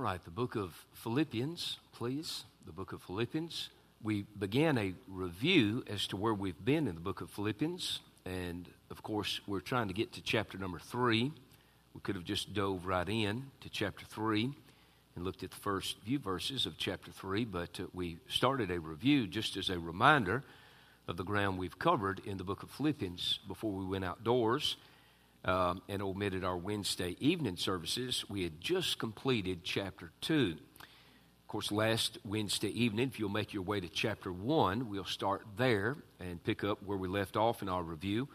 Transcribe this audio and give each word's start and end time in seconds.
right, 0.00 0.24
the 0.24 0.30
book 0.30 0.56
of 0.56 0.86
Philippians, 0.94 1.78
please. 1.92 2.44
The 2.64 2.72
book 2.72 2.94
of 2.94 3.02
Philippians. 3.02 3.68
We 4.02 4.24
began 4.38 4.78
a 4.78 4.94
review 5.06 5.84
as 5.90 6.06
to 6.06 6.16
where 6.16 6.32
we've 6.32 6.64
been 6.64 6.88
in 6.88 6.94
the 6.94 7.02
book 7.02 7.20
of 7.20 7.28
Philippians. 7.28 8.00
And 8.24 8.66
of 8.90 9.02
course, 9.02 9.40
we're 9.46 9.60
trying 9.60 9.88
to 9.88 9.94
get 9.94 10.12
to 10.14 10.22
chapter 10.22 10.56
number 10.56 10.78
three. 10.78 11.30
We 11.94 12.00
could 12.00 12.14
have 12.14 12.24
just 12.24 12.54
dove 12.54 12.86
right 12.86 13.06
in 13.06 13.44
to 13.60 13.68
chapter 13.68 14.06
three 14.06 14.50
and 15.16 15.24
looked 15.24 15.42
at 15.42 15.50
the 15.50 15.56
first 15.56 15.98
few 16.02 16.18
verses 16.18 16.64
of 16.64 16.78
chapter 16.78 17.10
three, 17.10 17.44
but 17.44 17.78
uh, 17.78 17.84
we 17.92 18.16
started 18.26 18.70
a 18.70 18.80
review 18.80 19.26
just 19.26 19.58
as 19.58 19.68
a 19.68 19.78
reminder 19.78 20.42
of 21.08 21.18
the 21.18 21.24
ground 21.24 21.58
we've 21.58 21.78
covered 21.78 22.22
in 22.24 22.38
the 22.38 22.44
book 22.44 22.62
of 22.62 22.70
Philippians 22.70 23.40
before 23.46 23.72
we 23.72 23.84
went 23.84 24.06
outdoors 24.06 24.76
um, 25.44 25.82
and 25.88 26.02
omitted 26.02 26.44
our 26.44 26.56
Wednesday 26.56 27.16
evening 27.20 27.56
services. 27.56 28.24
We 28.28 28.42
had 28.42 28.60
just 28.60 28.98
completed 28.98 29.60
chapter 29.64 30.10
2. 30.20 30.56
Of 30.80 31.48
course, 31.48 31.72
last 31.72 32.18
Wednesday 32.24 32.68
evening, 32.68 33.08
if 33.08 33.18
you'll 33.18 33.28
make 33.28 33.52
your 33.52 33.62
way 33.62 33.80
to 33.80 33.88
chapter 33.88 34.32
1, 34.32 34.88
we'll 34.88 35.04
start 35.04 35.42
there 35.56 35.96
and 36.20 36.42
pick 36.44 36.62
up 36.62 36.82
where 36.84 36.98
we 36.98 37.08
left 37.08 37.36
off 37.36 37.62
in 37.62 37.68
our 37.68 37.82
review. 37.82 38.28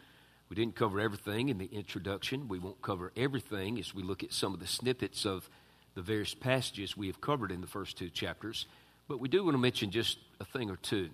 We 0.50 0.56
didn't 0.56 0.76
cover 0.76 1.00
everything 1.00 1.50
in 1.50 1.58
the 1.58 1.66
introduction. 1.66 2.48
We 2.48 2.60
won't 2.60 2.82
cover 2.82 3.12
everything 3.16 3.80
as 3.80 3.96
we 3.96 4.04
look 4.04 4.24
at 4.24 4.34
some 4.34 4.54
of 4.54 4.60
the 4.60 4.68
snippets 4.68 5.26
of 5.26 5.50
the 5.96 6.02
various 6.02 6.34
passages 6.34 6.96
we 6.96 7.08
have 7.08 7.22
covered 7.22 7.52
in 7.52 7.62
the 7.62 7.68
first 7.68 7.98
two 7.98 8.10
chapters. 8.10 8.68
But 9.08 9.20
we 9.20 9.30
do 9.30 9.44
want 9.44 9.56
to 9.56 9.60
mention 9.60 9.92
just 9.92 10.18
a 10.40 10.46
thing 10.46 10.70
or 10.70 10.76
two 10.76 11.10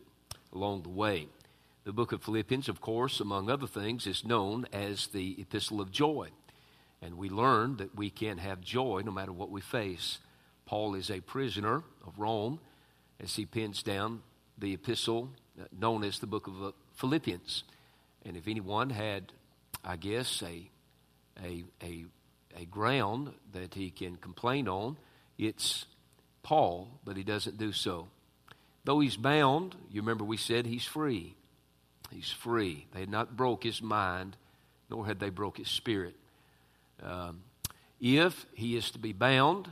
along 0.53 0.83
the 0.83 0.89
way. 0.89 1.27
The 1.83 1.93
book 1.93 2.11
of 2.11 2.21
Philippians, 2.21 2.69
of 2.69 2.79
course, 2.79 3.19
among 3.19 3.49
other 3.49 3.65
things, 3.65 4.05
is 4.05 4.23
known 4.23 4.67
as 4.71 5.07
the 5.07 5.35
Epistle 5.41 5.81
of 5.81 5.91
Joy. 5.91 6.29
And 7.01 7.17
we 7.17 7.27
learn 7.27 7.77
that 7.77 7.95
we 7.95 8.11
can 8.11 8.37
have 8.37 8.61
joy 8.61 9.01
no 9.03 9.11
matter 9.11 9.33
what 9.33 9.49
we 9.49 9.61
face. 9.61 10.19
Paul 10.67 10.93
is 10.93 11.09
a 11.09 11.21
prisoner 11.21 11.83
of 12.05 12.19
Rome 12.19 12.59
as 13.19 13.35
he 13.35 13.47
pens 13.47 13.81
down 13.81 14.21
the 14.59 14.73
epistle 14.73 15.31
uh, 15.59 15.65
known 15.77 16.03
as 16.03 16.19
the 16.19 16.27
book 16.27 16.45
of 16.45 16.63
uh, 16.63 16.71
Philippians. 16.93 17.63
And 18.25 18.37
if 18.37 18.47
anyone 18.47 18.91
had, 18.91 19.31
I 19.83 19.95
guess, 19.95 20.43
a, 20.43 20.69
a, 21.43 21.63
a, 21.81 22.05
a 22.55 22.65
ground 22.65 23.33
that 23.53 23.73
he 23.73 23.89
can 23.89 24.17
complain 24.17 24.67
on, 24.67 24.97
it's 25.39 25.85
Paul, 26.43 26.99
but 27.03 27.17
he 27.17 27.23
doesn't 27.23 27.57
do 27.57 27.71
so. 27.71 28.07
Though 28.83 28.99
he's 28.99 29.17
bound, 29.17 29.75
you 29.89 30.01
remember 30.01 30.23
we 30.23 30.37
said 30.37 30.67
he's 30.67 30.85
free. 30.85 31.35
He's 32.11 32.31
free. 32.31 32.85
They 32.93 33.01
had 33.01 33.09
not 33.09 33.35
broke 33.35 33.63
his 33.63 33.81
mind, 33.81 34.35
nor 34.89 35.05
had 35.05 35.19
they 35.19 35.29
broke 35.29 35.57
his 35.57 35.69
spirit. 35.69 36.15
Um, 37.01 37.41
if 37.99 38.45
he 38.53 38.75
is 38.75 38.91
to 38.91 38.99
be 38.99 39.13
bound, 39.13 39.69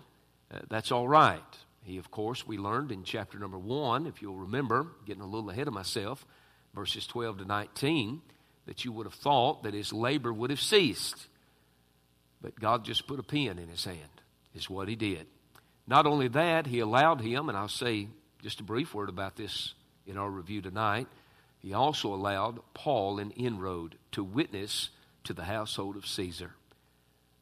uh, 0.53 0.59
that's 0.69 0.91
all 0.91 1.07
right. 1.07 1.43
He, 1.83 1.97
of 1.97 2.11
course, 2.11 2.47
we 2.47 2.57
learned 2.57 2.91
in 2.91 3.03
chapter 3.03 3.39
number 3.39 3.57
one, 3.57 4.07
if 4.07 4.21
you'll 4.21 4.35
remember, 4.35 4.87
getting 5.05 5.23
a 5.23 5.27
little 5.27 5.49
ahead 5.49 5.67
of 5.67 5.73
myself, 5.73 6.25
verses 6.73 7.07
12 7.07 7.39
to 7.39 7.45
19, 7.45 8.21
that 8.65 8.85
you 8.85 8.91
would 8.91 9.05
have 9.05 9.13
thought 9.13 9.63
that 9.63 9.73
his 9.73 9.91
labor 9.91 10.31
would 10.31 10.49
have 10.49 10.61
ceased. 10.61 11.27
But 12.41 12.59
God 12.59 12.85
just 12.85 13.07
put 13.07 13.19
a 13.19 13.23
pen 13.23 13.59
in 13.59 13.67
his 13.67 13.85
hand, 13.85 14.21
is 14.53 14.69
what 14.69 14.87
he 14.87 14.95
did. 14.95 15.25
Not 15.87 16.05
only 16.05 16.27
that, 16.29 16.67
he 16.67 16.79
allowed 16.79 17.21
him, 17.21 17.49
and 17.49 17.57
I'll 17.57 17.67
say 17.67 18.07
just 18.41 18.59
a 18.59 18.63
brief 18.63 18.93
word 18.93 19.09
about 19.09 19.35
this 19.35 19.73
in 20.05 20.17
our 20.17 20.29
review 20.29 20.61
tonight, 20.61 21.07
he 21.59 21.73
also 21.73 22.13
allowed 22.13 22.59
Paul 22.73 23.19
an 23.19 23.31
inroad 23.31 23.97
to 24.13 24.23
witness 24.23 24.89
to 25.25 25.33
the 25.33 25.43
household 25.43 25.95
of 25.97 26.07
Caesar. 26.07 26.53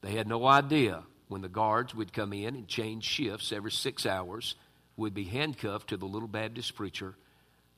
They 0.02 0.12
had 0.14 0.28
no 0.28 0.46
idea 0.46 1.04
when 1.28 1.42
the 1.42 1.50
guards 1.50 1.94
would 1.94 2.14
come 2.14 2.34
in 2.34 2.56
and 2.56 2.68
change 2.68 3.04
shifts 3.04 3.52
every 3.52 3.72
six 3.72 4.06
hours, 4.06 4.56
would 4.96 5.14
be 5.14 5.26
handcuffed 5.26 5.90
to 5.90 5.98
the 5.98 6.06
little 6.06 6.28
Baptist 6.28 6.76
preacher. 6.76 7.16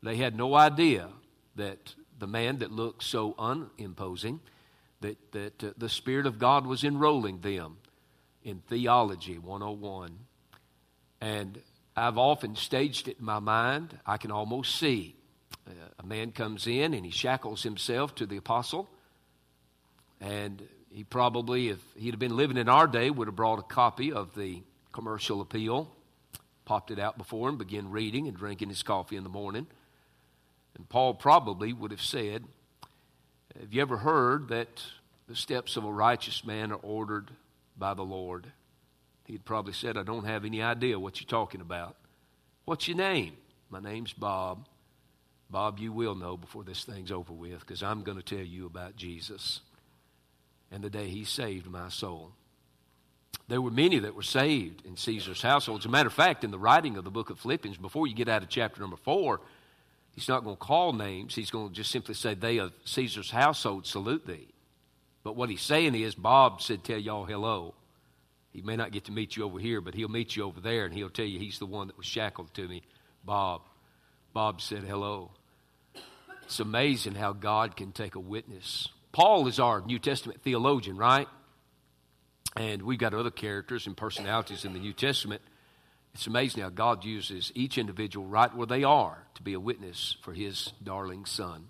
They 0.02 0.16
had 0.16 0.36
no 0.36 0.56
idea 0.56 1.10
that 1.56 1.94
the 2.18 2.28
man 2.28 2.60
that 2.60 2.72
looked 2.72 3.04
so 3.04 3.36
unimposing, 3.38 4.40
that, 5.02 5.18
that 5.32 5.64
uh, 5.64 5.72
the 5.78 5.90
Spirit 5.90 6.26
of 6.26 6.40
God 6.40 6.66
was 6.66 6.84
enrolling 6.84 7.40
them 7.40 7.78
in 8.44 8.60
Theology 8.68 9.38
101. 9.38 10.18
And 11.22 11.60
I've 11.96 12.18
often 12.18 12.56
staged 12.56 13.08
it 13.08 13.20
in 13.20 13.26
my 13.26 13.40
mind. 13.40 13.98
I 14.06 14.18
can 14.18 14.32
almost 14.32 14.76
see 14.76 15.16
a 16.00 16.06
man 16.06 16.32
comes 16.32 16.66
in 16.66 16.94
and 16.94 17.06
he 17.06 17.12
shackles 17.12 17.62
himself 17.62 18.16
to 18.16 18.26
the 18.26 18.38
apostle. 18.38 18.90
And 20.22 20.66
he 20.92 21.04
probably, 21.04 21.70
if 21.70 21.80
he'd 21.98 22.12
have 22.12 22.20
been 22.20 22.38
living 22.38 22.58
in 22.58 22.70
our 22.70 22.88
day, 22.88 23.10
would 23.10 23.28
have 23.28 23.36
brought 23.36 23.60
a 23.60 23.64
copy 23.64 24.12
of 24.12 24.34
the 24.34 24.64
commercial 24.94 25.42
appeal, 25.42 25.92
popped 26.66 26.90
it 26.92 27.00
out 27.00 27.18
before 27.18 27.50
him, 27.50 27.58
began 27.58 27.92
reading 27.92 28.28
and 28.28 28.38
drinking 28.38 28.70
his 28.70 28.82
coffee 28.82 29.18
in 29.18 29.24
the 29.24 29.30
morning. 29.30 29.68
And 30.76 30.88
Paul 30.88 31.14
probably 31.14 31.74
would 31.74 31.92
have 31.92 32.02
said, 32.02 32.46
Have 33.60 33.74
you 33.74 33.82
ever 33.82 33.98
heard 33.98 34.48
that 34.50 34.82
the 35.28 35.36
steps 35.36 35.76
of 35.76 35.84
a 35.84 35.92
righteous 35.92 36.46
man 36.46 36.72
are 36.72 36.80
ordered 36.82 37.30
by 37.78 37.94
the 37.94 38.04
Lord? 38.04 38.48
He'd 39.26 39.46
probably 39.46 39.74
said, 39.74 39.98
I 39.98 40.04
don't 40.04 40.26
have 40.26 40.46
any 40.46 40.62
idea 40.62 40.98
what 40.98 41.20
you're 41.20 41.28
talking 41.28 41.62
about. 41.62 41.98
What's 42.66 42.88
your 42.88 42.98
name? 42.98 43.34
My 43.70 43.80
name's 43.80 44.14
Bob. 44.14 44.66
Bob, 45.50 45.80
you 45.80 45.92
will 45.92 46.16
know 46.16 46.38
before 46.38 46.64
this 46.64 46.84
thing's 46.84 47.12
over 47.12 47.34
with 47.34 47.60
because 47.62 47.82
I'm 47.82 48.04
going 48.04 48.18
to 48.18 48.24
tell 48.24 48.46
you 48.46 48.66
about 48.66 48.96
Jesus 48.96 49.62
and 50.72 50.84
the 50.84 50.90
day 50.90 51.08
he 51.08 51.24
saved 51.24 51.68
my 51.68 51.90
soul. 51.90 52.32
There 53.48 53.62
were 53.62 53.72
many 53.72 53.98
that 54.00 54.14
were 54.14 54.22
saved 54.22 54.86
in 54.86 54.96
Caesar's 54.96 55.42
household. 55.42 55.82
As 55.82 55.86
a 55.86 55.90
matter 55.90 56.08
of 56.08 56.14
fact, 56.14 56.44
in 56.44 56.52
the 56.52 56.60
writing 56.60 56.98
of 56.98 57.04
the 57.04 57.10
book 57.10 57.32
of 57.32 57.40
Philippians, 57.40 57.78
before 57.78 58.06
you 58.06 58.14
get 58.14 58.30
out 58.30 58.44
of 58.44 58.50
chapter 58.50 58.80
number 58.80 58.96
four, 58.96 59.42
he's 60.14 60.28
not 60.28 60.44
going 60.44 60.56
to 60.56 60.60
call 60.60 60.94
names. 60.94 61.34
He's 61.34 61.50
going 61.50 61.70
to 61.70 61.74
just 61.74 61.90
simply 61.90 62.14
say, 62.14 62.36
They 62.36 62.60
of 62.60 62.74
Caesar's 62.86 63.32
household 63.32 63.88
salute 63.88 64.28
thee. 64.28 64.50
But 65.24 65.36
what 65.36 65.50
he's 65.50 65.64
saying 65.64 65.96
is, 65.96 66.14
Bob 66.14 66.62
said, 66.62 66.84
Tell 66.84 67.00
y'all 67.00 67.26
hello. 67.26 67.74
He 68.52 68.62
may 68.62 68.76
not 68.76 68.92
get 68.92 69.06
to 69.06 69.12
meet 69.12 69.36
you 69.36 69.46
over 69.46 69.60
here, 69.60 69.82
but 69.82 69.96
he'll 69.96 70.10
meet 70.10 70.36
you 70.36 70.44
over 70.44 70.60
there, 70.60 70.86
and 70.86 70.94
he'll 70.94 71.10
tell 71.10 71.26
you 71.26 71.40
he's 71.40 71.60
the 71.60 71.66
one 71.66 71.88
that 71.88 71.98
was 71.98 72.06
shackled 72.06 72.54
to 72.54 72.68
me, 72.68 72.84
Bob. 73.24 73.62
Bob 74.34 74.62
said 74.62 74.84
hello. 74.84 75.32
It's 76.50 76.60
amazing 76.60 77.14
how 77.14 77.34
God 77.34 77.76
can 77.76 77.92
take 77.92 78.16
a 78.16 78.20
witness. 78.20 78.90
Paul 79.12 79.46
is 79.46 79.60
our 79.60 79.82
New 79.82 80.00
Testament 80.00 80.42
theologian, 80.42 80.98
right? 80.98 81.28
And 82.56 82.82
we've 82.82 82.98
got 82.98 83.14
other 83.14 83.30
characters 83.30 83.86
and 83.86 83.96
personalities 83.96 84.66
in 84.66 84.74
the 84.74 84.80
New 84.80 84.94
Testament. 84.94 85.44
It's 86.16 86.26
amazing 86.26 86.64
how 86.64 86.70
God 86.70 87.06
uses 87.06 87.52
each 87.54 87.78
individual 87.78 88.26
right 88.26 88.52
where 88.52 88.66
they 88.66 88.84
are 88.84 89.28
to 89.36 89.44
be 89.44 89.54
a 89.54 89.60
witness 89.60 90.18
for 90.24 90.34
his 90.34 90.74
darling 90.84 91.26
son. 91.26 91.70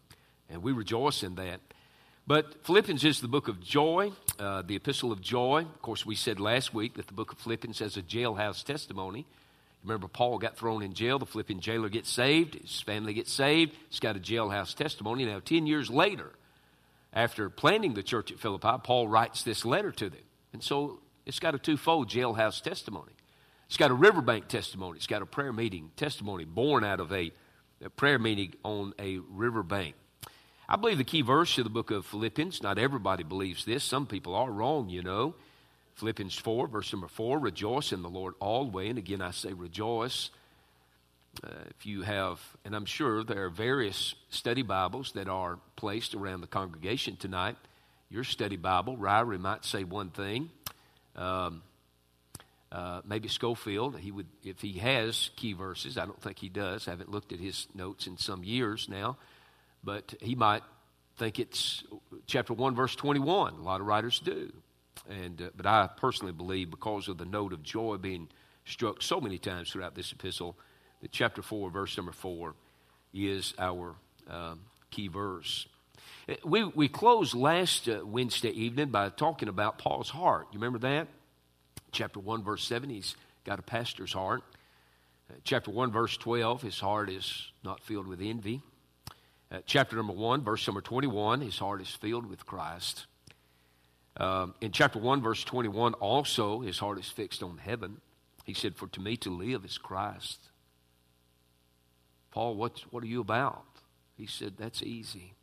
And 0.49 0.63
we 0.63 0.71
rejoice 0.71 1.23
in 1.23 1.35
that. 1.35 1.59
But 2.25 2.65
Philippians 2.65 3.03
is 3.03 3.19
the 3.19 3.27
book 3.27 3.49
of 3.49 3.59
joy, 3.59 4.13
uh, 4.39 4.61
the 4.61 4.77
epistle 4.77 5.11
of 5.11 5.19
joy. 5.19 5.63
Of 5.63 5.81
course, 5.81 6.05
we 6.05 6.15
said 6.15 6.39
last 6.39 6.73
week 6.73 6.93
that 6.93 7.07
the 7.07 7.13
book 7.13 7.33
of 7.33 7.39
Philippians 7.39 7.79
has 7.79 7.97
a 7.97 8.01
jailhouse 8.01 8.63
testimony. 8.63 9.25
Remember, 9.83 10.07
Paul 10.07 10.37
got 10.39 10.57
thrown 10.57 10.83
in 10.83 10.93
jail. 10.93 11.19
The 11.19 11.25
Philippian 11.25 11.61
jailer 11.61 11.89
gets 11.89 12.09
saved. 12.09 12.55
His 12.55 12.81
family 12.81 13.13
gets 13.13 13.31
saved. 13.31 13.75
He's 13.89 13.99
got 13.99 14.17
a 14.17 14.19
jailhouse 14.19 14.75
testimony. 14.75 15.25
Now, 15.25 15.39
10 15.39 15.67
years 15.67 15.89
later, 15.89 16.31
after 17.13 17.49
planting 17.49 17.93
the 17.93 18.03
church 18.03 18.31
at 18.31 18.39
Philippi, 18.39 18.81
Paul 18.83 19.07
writes 19.07 19.43
this 19.43 19.65
letter 19.65 19.91
to 19.93 20.09
them. 20.09 20.21
And 20.51 20.61
so 20.61 20.99
it's 21.25 21.39
got 21.39 21.55
a 21.55 21.59
twofold 21.59 22.09
jailhouse 22.09 22.61
testimony. 22.61 23.13
It's 23.67 23.77
got 23.77 23.91
a 23.91 23.95
riverbank 23.95 24.47
testimony. 24.47 24.97
It's 24.97 25.07
got 25.07 25.21
a 25.21 25.25
prayer 25.25 25.53
meeting 25.53 25.91
testimony 25.95 26.43
born 26.43 26.83
out 26.83 26.99
of 26.99 27.13
a, 27.13 27.31
a 27.83 27.89
prayer 27.89 28.19
meeting 28.19 28.55
on 28.63 28.93
a 28.99 29.19
riverbank. 29.29 29.95
I 30.67 30.75
believe 30.75 30.97
the 30.97 31.03
key 31.03 31.21
verse 31.21 31.57
of 31.57 31.63
the 31.63 31.69
book 31.69 31.89
of 31.89 32.05
Philippians, 32.05 32.61
not 32.61 32.77
everybody 32.77 33.23
believes 33.23 33.65
this. 33.65 33.83
Some 33.83 34.05
people 34.05 34.35
are 34.35 34.51
wrong, 34.51 34.89
you 34.89 35.01
know. 35.01 35.35
Philippians 35.99 36.37
4, 36.37 36.67
verse 36.67 36.93
number 36.93 37.07
4 37.07 37.39
Rejoice 37.39 37.91
in 37.91 38.01
the 38.01 38.09
Lord 38.09 38.33
always. 38.39 38.89
And 38.89 38.97
again, 38.97 39.21
I 39.21 39.31
say 39.31 39.53
rejoice. 39.53 40.29
Uh, 41.43 41.49
if 41.69 41.85
you 41.85 42.01
have, 42.01 42.39
and 42.65 42.75
I'm 42.75 42.85
sure 42.85 43.23
there 43.23 43.45
are 43.45 43.49
various 43.49 44.15
study 44.29 44.61
Bibles 44.63 45.11
that 45.11 45.27
are 45.27 45.59
placed 45.75 46.15
around 46.15 46.41
the 46.41 46.47
congregation 46.47 47.17
tonight. 47.17 47.55
Your 48.09 48.23
study 48.23 48.55
Bible, 48.55 48.97
Ryrie 48.97 49.39
might 49.39 49.63
say 49.63 49.83
one 49.83 50.09
thing. 50.09 50.49
Um, 51.15 51.61
uh, 52.71 53.01
maybe 53.05 53.27
Scofield, 53.27 53.99
he 53.99 54.11
would, 54.11 54.27
if 54.43 54.61
he 54.61 54.73
has 54.79 55.29
key 55.35 55.53
verses, 55.53 55.97
I 55.97 56.05
don't 56.05 56.21
think 56.21 56.39
he 56.39 56.49
does. 56.49 56.87
I 56.87 56.91
haven't 56.91 57.11
looked 57.11 57.31
at 57.31 57.39
his 57.39 57.67
notes 57.75 58.07
in 58.07 58.17
some 58.17 58.43
years 58.43 58.87
now, 58.89 59.17
but 59.83 60.13
he 60.21 60.35
might 60.35 60.63
think 61.17 61.39
it's 61.39 61.83
chapter 62.25 62.53
1, 62.53 62.75
verse 62.75 62.95
21. 62.95 63.53
A 63.53 63.61
lot 63.61 63.81
of 63.81 63.87
writers 63.87 64.19
do. 64.19 64.51
And, 65.09 65.41
uh, 65.41 65.49
but 65.55 65.65
I 65.65 65.89
personally 65.97 66.33
believe, 66.33 66.71
because 66.71 67.07
of 67.07 67.17
the 67.17 67.25
note 67.25 67.53
of 67.53 67.63
joy 67.63 67.97
being 67.97 68.27
struck 68.65 69.01
so 69.01 69.19
many 69.19 69.37
times 69.37 69.71
throughout 69.71 69.95
this 69.95 70.11
epistle, 70.11 70.55
that 71.01 71.11
chapter 71.11 71.41
4, 71.41 71.69
verse 71.69 71.95
number 71.97 72.11
4, 72.11 72.53
is 73.13 73.53
our 73.57 73.95
um, 74.29 74.61
key 74.91 75.07
verse. 75.07 75.67
Uh, 76.27 76.35
we, 76.43 76.63
we 76.63 76.87
closed 76.87 77.33
last 77.33 77.87
uh, 77.87 78.01
Wednesday 78.05 78.51
evening 78.51 78.89
by 78.89 79.09
talking 79.09 79.49
about 79.49 79.77
Paul's 79.77 80.09
heart. 80.09 80.47
You 80.51 80.59
remember 80.59 80.79
that? 80.79 81.07
Chapter 81.91 82.19
1, 82.19 82.43
verse 82.43 82.63
7, 82.63 82.89
he's 82.89 83.15
got 83.45 83.59
a 83.59 83.63
pastor's 83.63 84.13
heart. 84.13 84.43
Uh, 85.29 85.35
chapter 85.43 85.71
1, 85.71 85.91
verse 85.91 86.15
12, 86.17 86.61
his 86.61 86.79
heart 86.79 87.09
is 87.09 87.51
not 87.63 87.81
filled 87.81 88.07
with 88.07 88.21
envy. 88.21 88.61
Uh, 89.51 89.59
chapter 89.65 89.95
number 89.95 90.13
1, 90.13 90.43
verse 90.43 90.67
number 90.67 90.81
21, 90.81 91.41
his 91.41 91.57
heart 91.57 91.81
is 91.81 91.89
filled 91.89 92.29
with 92.29 92.45
Christ. 92.45 93.07
Um, 94.19 94.53
in 94.59 94.71
chapter 94.71 94.99
1, 94.99 95.21
verse 95.21 95.43
21, 95.45 95.93
also 95.95 96.59
his 96.59 96.77
heart 96.77 96.99
is 96.99 97.09
fixed 97.09 97.41
on 97.41 97.57
heaven. 97.57 98.01
He 98.43 98.53
said, 98.53 98.75
For 98.75 98.87
to 98.87 98.99
me 98.99 99.15
to 99.17 99.29
live 99.29 99.63
is 99.63 99.77
Christ. 99.77 100.39
Paul, 102.31 102.55
what, 102.55 102.83
what 102.91 103.03
are 103.03 103.07
you 103.07 103.21
about? 103.21 103.63
He 104.17 104.27
said, 104.27 104.55
That's 104.57 104.83
easy. 104.83 105.33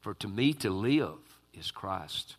For 0.00 0.14
to 0.14 0.28
me 0.28 0.52
to 0.54 0.70
live 0.70 1.18
is 1.52 1.70
Christ. 1.70 2.36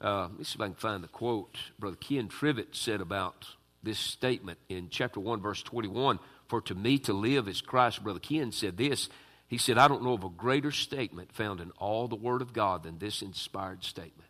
Uh, 0.00 0.22
let 0.22 0.38
me 0.38 0.44
see 0.44 0.56
if 0.56 0.60
I 0.60 0.66
can 0.66 0.74
find 0.74 1.02
the 1.02 1.08
quote 1.08 1.56
Brother 1.78 1.96
Ken 1.96 2.28
Trivett 2.28 2.74
said 2.74 3.00
about 3.00 3.46
this 3.82 3.98
statement 3.98 4.58
in 4.68 4.88
chapter 4.90 5.20
1, 5.20 5.40
verse 5.40 5.62
21. 5.62 6.18
For 6.48 6.60
to 6.62 6.74
me 6.74 6.98
to 7.00 7.12
live 7.12 7.48
is 7.48 7.60
Christ. 7.60 8.04
Brother 8.04 8.20
Ken 8.20 8.52
said 8.52 8.76
this. 8.76 9.08
He 9.48 9.58
said, 9.58 9.78
I 9.78 9.88
don't 9.88 10.02
know 10.02 10.12
of 10.12 10.24
a 10.24 10.28
greater 10.28 10.70
statement 10.70 11.32
found 11.32 11.60
in 11.60 11.70
all 11.72 12.08
the 12.08 12.16
Word 12.16 12.42
of 12.42 12.52
God 12.52 12.82
than 12.82 12.98
this 12.98 13.22
inspired 13.22 13.84
statement. 13.84 14.25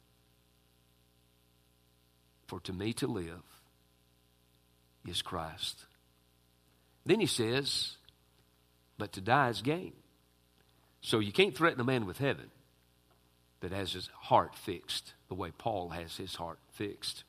For 2.46 2.60
to 2.60 2.72
me 2.72 2.93
to 2.94 3.06
live 3.06 3.43
is 5.06 5.22
Christ. 5.22 5.84
Then 7.04 7.20
he 7.20 7.26
says, 7.26 7.96
but 8.98 9.12
to 9.12 9.20
die 9.20 9.48
is 9.48 9.62
gain. 9.62 9.93
So 11.00 11.19
you 11.20 11.32
can't 11.32 11.56
threaten 11.56 11.81
a 11.81 11.84
man 11.84 12.06
with 12.06 12.19
heaven 12.19 12.50
that 13.60 13.72
has 13.72 13.93
his 13.93 14.10
heart 14.14 14.54
fixed 14.54 15.14
the 15.28 15.34
way 15.34 15.52
Paul 15.56 15.90
has 15.90 16.16
his 16.16 16.34
heart 16.34 16.58
fixed. 16.72 17.25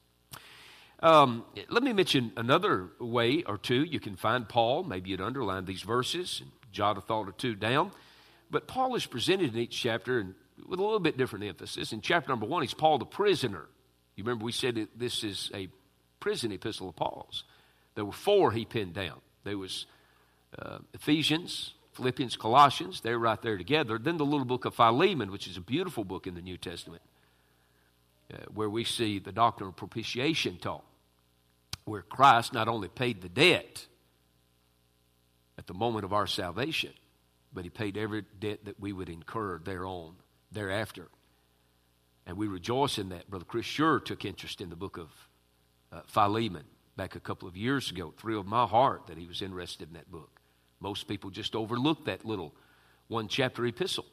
Um, 0.99 1.45
let 1.69 1.83
me 1.83 1.93
mention 1.93 2.31
another 2.37 2.89
way 2.99 3.43
or 3.43 3.57
two 3.57 3.83
you 3.83 3.99
can 3.99 4.15
find 4.15 4.49
Paul. 4.49 4.83
Maybe 4.83 5.11
you'd 5.11 5.21
underline 5.21 5.65
these 5.65 5.83
verses 5.83 6.41
and 6.41 6.51
jot 6.71 6.97
a 6.97 7.01
thought 7.01 7.27
or 7.27 7.33
two 7.33 7.53
down. 7.55 7.91
But 8.49 8.67
Paul 8.67 8.95
is 8.95 9.05
presented 9.05 9.53
in 9.53 9.59
each 9.59 9.79
chapter 9.79 10.25
with 10.67 10.79
a 10.79 10.83
little 10.83 10.99
bit 10.99 11.17
different 11.17 11.45
emphasis. 11.45 11.93
In 11.93 12.01
chapter 12.01 12.29
number 12.29 12.47
one, 12.47 12.63
he's 12.63 12.73
Paul 12.73 12.97
the 12.97 13.05
prisoner. 13.05 13.65
You 14.17 14.23
remember 14.23 14.43
we 14.43 14.51
said 14.51 14.75
that 14.75 14.99
this 14.99 15.23
is 15.23 15.49
a 15.53 15.69
prison 16.19 16.51
epistle 16.51 16.89
of 16.89 16.95
Paul's. 16.95 17.43
There 17.95 18.03
were 18.03 18.11
four 18.11 18.51
he 18.51 18.65
pinned 18.65 18.93
down. 18.93 19.21
There 19.43 19.57
was 19.57 19.85
uh, 20.57 20.79
Ephesians, 20.93 21.73
Philippians, 21.93 22.35
Colossians. 22.35 23.01
They're 23.01 23.19
right 23.19 23.41
there 23.41 23.57
together. 23.57 23.97
Then 23.99 24.17
the 24.17 24.25
little 24.25 24.45
book 24.45 24.65
of 24.65 24.75
Philemon, 24.75 25.31
which 25.31 25.47
is 25.47 25.55
a 25.55 25.61
beautiful 25.61 26.03
book 26.03 26.27
in 26.27 26.33
the 26.33 26.41
New 26.41 26.57
Testament, 26.57 27.03
uh, 28.33 28.37
where 28.53 28.69
we 28.69 28.83
see 28.83 29.19
the 29.19 29.31
doctrine 29.31 29.69
of 29.69 29.75
propitiation 29.75 30.57
taught, 30.57 30.83
where 31.85 32.01
Christ 32.01 32.53
not 32.53 32.67
only 32.67 32.87
paid 32.87 33.21
the 33.21 33.29
debt 33.29 33.85
at 35.57 35.67
the 35.67 35.73
moment 35.73 36.05
of 36.05 36.13
our 36.13 36.27
salvation, 36.27 36.91
but 37.53 37.63
he 37.63 37.69
paid 37.69 37.97
every 37.97 38.25
debt 38.39 38.65
that 38.65 38.79
we 38.79 38.93
would 38.93 39.09
incur 39.09 39.59
thereon, 39.59 40.15
thereafter. 40.51 41.07
And 42.27 42.37
we 42.37 42.47
rejoice 42.47 42.97
in 42.99 43.09
that. 43.09 43.29
Brother 43.29 43.45
Chris 43.45 43.65
Sure 43.65 43.99
took 44.01 44.25
interest 44.25 44.59
in 44.59 44.69
the 44.69 44.75
book 44.75 44.97
of 44.97 45.09
uh, 45.93 46.01
Philemon 46.07 46.65
back 46.97 47.15
a 47.15 47.21
couple 47.21 47.47
of 47.47 47.55
years 47.55 47.89
ago. 47.89 48.09
It 48.09 48.19
thrilled 48.19 48.45
my 48.45 48.65
heart 48.65 49.07
that 49.07 49.17
he 49.17 49.25
was 49.25 49.41
interested 49.41 49.87
in 49.87 49.93
that 49.93 50.11
book. 50.11 50.41
Most 50.81 51.07
people 51.07 51.29
just 51.29 51.55
overlook 51.55 52.05
that 52.05 52.25
little 52.25 52.53
one 53.07 53.29
chapter 53.29 53.65
epistle. 53.65 54.05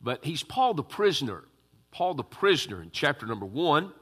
But 0.00 0.24
he's 0.24 0.44
Paul 0.44 0.74
the 0.74 0.84
prisoner. 0.84 1.42
Paul 1.90 2.14
the 2.14 2.22
prisoner 2.22 2.80
in 2.80 2.90
chapter 2.92 3.26
number 3.26 3.46
one. 3.46 3.92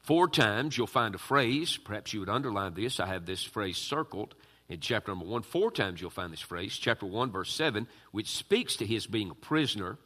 Four 0.00 0.28
times 0.28 0.76
you'll 0.76 0.86
find 0.86 1.14
a 1.14 1.18
phrase. 1.18 1.76
Perhaps 1.76 2.14
you 2.14 2.20
would 2.20 2.28
underline 2.30 2.74
this. 2.74 2.98
I 2.98 3.06
have 3.06 3.26
this 3.26 3.44
phrase 3.44 3.76
circled 3.76 4.34
in 4.70 4.80
chapter 4.80 5.10
number 5.10 5.26
one. 5.26 5.42
Four 5.42 5.70
times 5.70 6.00
you'll 6.00 6.10
find 6.10 6.32
this 6.32 6.40
phrase. 6.40 6.76
Chapter 6.76 7.04
one, 7.04 7.30
verse 7.30 7.52
seven, 7.52 7.86
which 8.10 8.28
speaks 8.28 8.76
to 8.76 8.86
his 8.86 9.06
being 9.06 9.30
a 9.30 9.34
prisoner. 9.34 9.98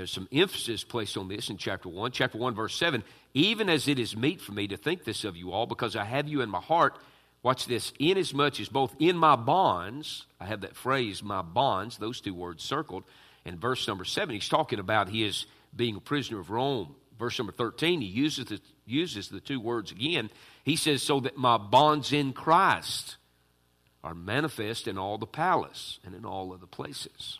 There's 0.00 0.10
some 0.10 0.28
emphasis 0.32 0.82
placed 0.82 1.18
on 1.18 1.28
this 1.28 1.50
in 1.50 1.58
chapter 1.58 1.86
1. 1.86 2.12
Chapter 2.12 2.38
1, 2.38 2.54
verse 2.54 2.74
7 2.74 3.04
Even 3.34 3.68
as 3.68 3.86
it 3.86 3.98
is 3.98 4.16
meet 4.16 4.40
for 4.40 4.52
me 4.52 4.66
to 4.68 4.78
think 4.78 5.04
this 5.04 5.24
of 5.24 5.36
you 5.36 5.52
all, 5.52 5.66
because 5.66 5.94
I 5.94 6.04
have 6.04 6.26
you 6.26 6.40
in 6.40 6.48
my 6.48 6.62
heart, 6.62 6.96
watch 7.42 7.66
this, 7.66 7.92
inasmuch 7.98 8.60
as 8.60 8.70
both 8.70 8.96
in 8.98 9.14
my 9.14 9.36
bonds, 9.36 10.24
I 10.40 10.46
have 10.46 10.62
that 10.62 10.74
phrase, 10.74 11.22
my 11.22 11.42
bonds, 11.42 11.98
those 11.98 12.22
two 12.22 12.32
words 12.32 12.64
circled. 12.64 13.04
In 13.44 13.58
verse 13.58 13.86
number 13.86 14.06
7, 14.06 14.34
he's 14.34 14.48
talking 14.48 14.78
about 14.78 15.10
his 15.10 15.44
being 15.76 15.96
a 15.96 16.00
prisoner 16.00 16.40
of 16.40 16.48
Rome. 16.48 16.94
Verse 17.18 17.38
number 17.38 17.52
13, 17.52 18.00
he 18.00 18.06
uses 18.06 18.46
the, 18.46 18.58
uses 18.86 19.28
the 19.28 19.40
two 19.40 19.60
words 19.60 19.92
again. 19.92 20.30
He 20.64 20.76
says, 20.76 21.02
So 21.02 21.20
that 21.20 21.36
my 21.36 21.58
bonds 21.58 22.10
in 22.10 22.32
Christ 22.32 23.18
are 24.02 24.14
manifest 24.14 24.88
in 24.88 24.96
all 24.96 25.18
the 25.18 25.26
palace 25.26 25.98
and 26.06 26.14
in 26.14 26.24
all 26.24 26.54
other 26.54 26.64
places 26.64 27.38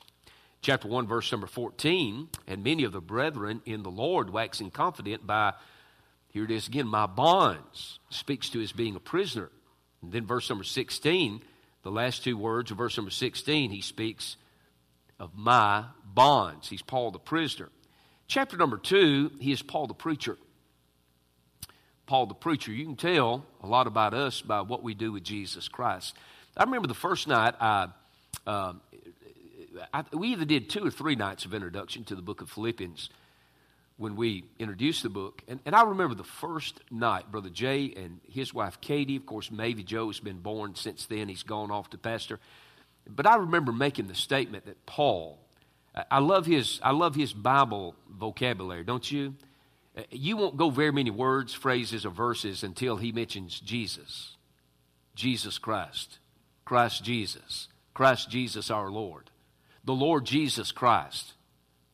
chapter 0.63 0.89
1, 0.89 1.07
verse 1.07 1.31
number 1.33 1.47
14, 1.47 2.29
and 2.47 2.65
many 2.65 2.85
of 2.85 2.93
the 2.93 3.01
brethren 3.01 3.63
in 3.65 3.83
the 3.83 3.91
Lord 3.91 4.31
waxing 4.31 4.71
confident 4.71 5.27
by, 5.27 5.55
here 6.29 6.45
it 6.45 6.51
is 6.51 6.69
again, 6.69 6.87
my 6.87 7.07
bonds, 7.07 7.99
speaks 8.11 8.51
to 8.51 8.59
his 8.59 8.73
being 8.73 8.97
a 8.97 9.01
prisoner. 9.01 9.51
And 10.03 10.13
then 10.13 10.27
verse 10.27 10.49
number 10.49 10.65
16, 10.65 11.43
the 11.83 11.91
last 11.91 12.25
two 12.25 12.37
words 12.37 12.71
of 12.71 12.79
verse 12.79 12.97
number 12.97 13.11
16, 13.11 13.71
he 13.71 13.81
speaks 13.81 14.37
of 15.19 15.35
my 15.35 15.85
bonds. 16.05 16.69
He's 16.69 16.83
Paul 16.83 17.11
the 17.11 17.19
prisoner. 17.19 17.71
Chapter 18.27 18.57
number 18.57 18.79
2, 18.79 19.33
he 19.41 19.53
is 19.53 19.63
Paul 19.63 19.87
the 19.87 19.95
preacher. 19.95 20.37
Paul 22.07 22.27
the 22.27 22.35
preacher. 22.35 22.73
You 22.73 22.85
can 22.85 22.97
tell 22.97 23.47
a 23.63 23.67
lot 23.67 23.87
about 23.87 24.15
us 24.15 24.41
by 24.41 24.61
what 24.63 24.83
we 24.83 24.95
do 24.95 25.13
with 25.13 25.23
Jesus 25.23 25.69
Christ. 25.69 26.17
I 26.57 26.65
remember 26.65 26.89
the 26.89 26.95
first 26.95 27.29
night 27.29 27.55
I 27.61 27.89
uh, 28.47 28.73
I, 29.93 30.05
we 30.13 30.29
either 30.29 30.45
did 30.45 30.69
two 30.69 30.85
or 30.85 30.91
three 30.91 31.17
nights 31.17 31.45
of 31.45 31.55
introduction 31.55 32.05
to 32.05 32.15
the 32.15 32.23
book 32.23 32.41
of 32.41 32.51
Philippians 32.51 33.11
when 33.97 34.17
we 34.17 34.45
introduced 34.59 35.03
the 35.03 35.09
book. 35.09 35.43
And, 35.47 35.61
and 35.67 35.75
I 35.75 35.83
remember 35.83 36.15
the 36.15 36.25
first 36.25 36.81
night, 36.91 37.31
Brother 37.31 37.51
Jay 37.51 37.93
and 37.97 38.21
his 38.29 38.55
wife 38.55 38.81
Katie, 38.81 39.17
of 39.17 39.27
course, 39.27 39.51
Maybe 39.51 39.83
Joe 39.83 40.09
has 40.09 40.21
been 40.21 40.39
born 40.39 40.75
since 40.75 41.07
then. 41.07 41.29
He's 41.29 41.43
gone 41.43 41.71
off 41.71 41.91
to 41.91 41.99
pastor. 41.99 42.39
But 43.07 43.27
I 43.27 43.37
remember 43.37 43.73
making 43.73 44.09
the 44.09 44.15
statement 44.15 44.67
that 44.67 44.87
Paul, 44.87 45.39
I 46.11 46.19
love 46.19 46.47
his, 46.47 46.81
I 46.83 46.93
love 46.93 47.15
his 47.15 47.33
Bible 47.33 47.95
vocabulary, 48.09 48.85
don't 48.85 49.11
you? 49.11 49.35
Uh, 49.97 50.03
you 50.11 50.37
won't 50.37 50.57
go 50.57 50.71
very 50.71 50.93
many 50.93 51.11
words, 51.11 51.53
phrases, 51.53 52.07
or 52.07 52.11
verses 52.11 52.63
until 52.63 52.97
he 52.97 53.13
mentions 53.13 53.59
Jesus. 53.59 54.37
Jesus 55.15 55.59
Christ. 55.59 56.19
Christ 56.65 57.03
Jesus. 57.05 57.69
Christ 57.93 58.31
Jesus 58.31 58.71
our 58.71 58.91
Lord 58.91 59.30
the 59.85 59.95
Lord 59.95 60.25
Jesus 60.25 60.73
Christ, 60.73 61.33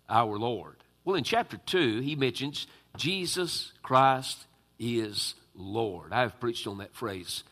our 0.08 0.38
Lord. 0.38 0.76
Well, 1.04 1.16
in 1.16 1.24
chapter 1.24 1.56
2, 1.56 2.00
he 2.00 2.16
mentions 2.16 2.66
Jesus 2.96 3.72
Christ 3.82 4.46
is 4.78 5.34
Lord. 5.54 6.12
I've 6.12 6.38
preached 6.40 6.66
on 6.66 6.78
that 6.78 6.94
phrase, 6.94 7.44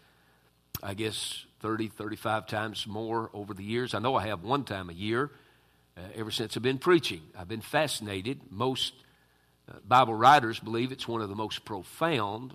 I 0.83 0.95
guess, 0.95 1.45
30, 1.61 1.89
35 1.89 2.47
times 2.47 2.87
more 2.87 3.31
over 3.33 3.55
the 3.55 3.65
years. 3.65 3.95
I 3.95 3.99
know 3.99 4.17
I 4.17 4.27
have 4.27 4.43
one 4.43 4.65
time 4.65 4.91
a 4.91 4.95
year 4.95 5.31
uh, 5.97 6.01
ever 6.15 6.31
since 6.31 6.57
I've 6.57 6.63
been 6.63 6.79
preaching. 6.79 7.23
I've 7.39 7.49
been 7.49 7.61
fascinated. 7.61 8.41
Most 8.51 8.93
uh, 9.69 9.75
Bible 9.87 10.15
writers 10.15 10.61
believe 10.61 10.93
it's 10.93 11.09
one 11.09 11.23
of 11.23 11.29
the 11.29 11.35
most 11.35 11.65
profound 11.65 12.55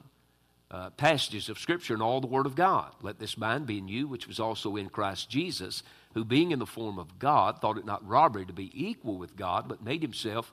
uh, 0.70 0.92
passages 0.92 1.50
of 1.50 1.58
Scripture 1.58 1.96
in 1.96 2.02
all 2.02 2.22
the 2.22 2.28
Word 2.28 2.46
of 2.46 2.56
God. 2.56 2.94
Let 3.02 3.20
this 3.20 3.38
mind 3.38 3.66
be 3.66 3.80
in 3.80 3.88
you, 3.88 4.08
which 4.08 4.28
was 4.28 4.40
also 4.40 4.76
in 4.76 4.90
Christ 4.90 5.30
Jesus 5.30 5.82
who, 6.14 6.26
being 6.26 6.52
in 6.52 6.60
the 6.60 6.66
form 6.66 6.98
of 6.98 7.20
God, 7.20 7.60
thought 7.60 7.78
it 7.78 7.86
not 7.86 8.08
robbery 8.08 8.46
to 8.46 8.54
be 8.54 8.72
equal 8.74 9.18
with 9.18 9.36
God, 9.36 9.68
but 9.68 9.84
made 9.84 10.02
himself 10.02 10.52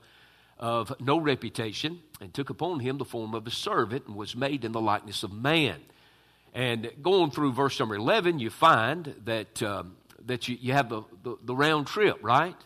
of 0.58 0.92
no 1.00 1.18
reputation, 1.18 2.00
and 2.20 2.32
took 2.32 2.50
upon 2.50 2.80
him 2.80 2.98
the 2.98 3.04
form 3.04 3.34
of 3.34 3.46
a 3.46 3.50
servant, 3.50 4.06
and 4.06 4.16
was 4.16 4.34
made 4.34 4.64
in 4.64 4.72
the 4.72 4.80
likeness 4.80 5.22
of 5.22 5.32
man. 5.32 5.80
And 6.54 6.90
going 7.02 7.30
through 7.30 7.52
verse 7.52 7.78
number 7.78 7.96
11, 7.96 8.38
you 8.38 8.48
find 8.48 9.14
that, 9.24 9.62
um, 9.62 9.96
that 10.24 10.48
you, 10.48 10.56
you 10.60 10.72
have 10.72 10.88
the, 10.88 11.02
the, 11.22 11.36
the 11.44 11.54
round 11.54 11.86
trip, 11.86 12.18
right? 12.22 12.56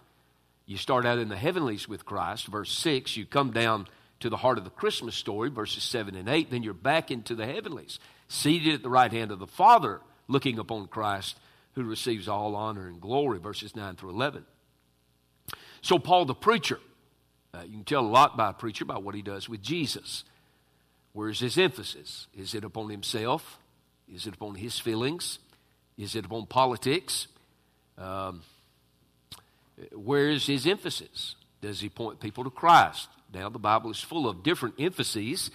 You 0.66 0.76
start 0.76 1.04
out 1.04 1.18
in 1.18 1.28
the 1.28 1.37
heavenlies 1.37 1.88
with 1.88 2.04
Christ, 2.04 2.47
verse 2.47 2.70
6. 2.70 3.16
You 3.16 3.26
come 3.26 3.50
down 3.50 3.88
to 4.20 4.30
the 4.30 4.37
heart 4.37 4.59
of 4.59 4.64
the 4.64 4.70
Christmas 4.70 5.16
story, 5.16 5.50
verses 5.50 5.82
7 5.82 6.14
and 6.14 6.28
8. 6.28 6.50
Then 6.50 6.62
you're 6.62 6.75
back 6.75 7.11
into 7.11 7.35
the 7.35 7.47
heavenlies, 7.47 7.99
seated 8.28 8.75
at 8.75 8.82
the 8.85 8.90
right 8.90 9.11
hand 9.11 9.32
of 9.32 9.40
the 9.40 9.49
Father, 9.49 10.00
looking 10.28 10.61
upon 10.61 10.87
Christ 10.87 11.37
who 11.74 11.84
receives 11.84 12.28
all 12.28 12.56
honor 12.56 12.88
and 12.88 13.00
glory, 13.00 13.38
verses 13.38 13.76
9 13.76 13.96
through 13.96 14.10
11. 14.10 14.44
So, 15.82 15.98
Paul 15.98 16.26
the 16.26 16.34
preacher, 16.34 16.78
uh, 17.54 17.62
you 17.64 17.72
can 17.72 17.84
tell 17.84 18.04
a 18.04 18.08
lot 18.08 18.36
by 18.36 18.50
a 18.50 18.52
preacher 18.52 18.84
by 18.84 18.98
what 18.98 19.14
he 19.14 19.22
does 19.22 19.48
with 19.48 19.62
Jesus. 19.62 20.24
Where's 21.12 21.40
his 21.40 21.58
emphasis? 21.58 22.26
Is 22.34 22.54
it 22.54 22.64
upon 22.64 22.90
himself? 22.90 23.58
Is 24.12 24.26
it 24.26 24.34
upon 24.34 24.56
his 24.56 24.78
feelings? 24.78 25.38
Is 25.96 26.14
it 26.14 26.24
upon 26.24 26.46
politics? 26.46 27.26
Um, 27.98 28.42
where 29.92 30.30
is 30.30 30.46
his 30.46 30.66
emphasis? 30.66 31.34
Does 31.60 31.80
he 31.80 31.88
point 31.88 32.20
people 32.20 32.44
to 32.44 32.50
Christ? 32.50 33.08
Now, 33.32 33.48
the 33.48 33.58
Bible 33.58 33.90
is 33.90 34.00
full 34.00 34.28
of 34.28 34.42
different 34.42 34.76
emphases, 34.78 35.50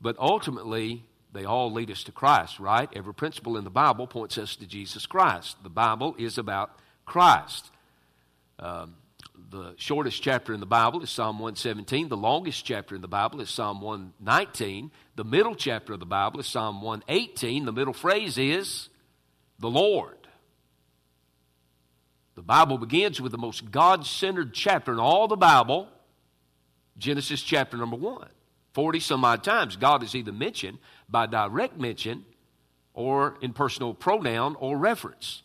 but 0.00 0.16
ultimately, 0.18 1.04
they 1.32 1.44
all 1.44 1.72
lead 1.72 1.90
us 1.90 2.04
to 2.04 2.12
Christ, 2.12 2.60
right? 2.60 2.88
Every 2.94 3.14
principle 3.14 3.56
in 3.56 3.64
the 3.64 3.70
Bible 3.70 4.06
points 4.06 4.36
us 4.36 4.54
to 4.56 4.66
Jesus 4.66 5.06
Christ. 5.06 5.56
The 5.62 5.70
Bible 5.70 6.14
is 6.18 6.36
about 6.36 6.78
Christ. 7.06 7.70
Um, 8.58 8.94
the 9.50 9.74
shortest 9.76 10.22
chapter 10.22 10.52
in 10.52 10.60
the 10.60 10.66
Bible 10.66 11.02
is 11.02 11.10
Psalm 11.10 11.38
117. 11.38 12.08
The 12.08 12.16
longest 12.16 12.64
chapter 12.64 12.94
in 12.94 13.00
the 13.00 13.08
Bible 13.08 13.40
is 13.40 13.48
Psalm 13.50 13.80
119. 13.80 14.90
The 15.16 15.24
middle 15.24 15.54
chapter 15.54 15.94
of 15.94 16.00
the 16.00 16.06
Bible 16.06 16.40
is 16.40 16.46
Psalm 16.46 16.82
118. 16.82 17.64
The 17.64 17.72
middle 17.72 17.94
phrase 17.94 18.36
is 18.36 18.88
the 19.58 19.70
Lord. 19.70 20.16
The 22.34 22.42
Bible 22.42 22.78
begins 22.78 23.20
with 23.20 23.32
the 23.32 23.38
most 23.38 23.70
God 23.70 24.06
centered 24.06 24.54
chapter 24.54 24.92
in 24.92 24.98
all 24.98 25.28
the 25.28 25.36
Bible, 25.36 25.88
Genesis 26.96 27.42
chapter 27.42 27.76
number 27.76 27.96
1. 27.96 28.28
40 28.72 29.00
some 29.00 29.24
odd 29.24 29.44
times, 29.44 29.76
God 29.76 30.02
is 30.02 30.14
either 30.14 30.32
mentioned 30.32 30.78
by 31.12 31.26
direct 31.26 31.78
mention 31.78 32.24
or 32.94 33.36
in 33.40 33.52
personal 33.52 33.94
pronoun 33.94 34.56
or 34.58 34.76
reference. 34.76 35.42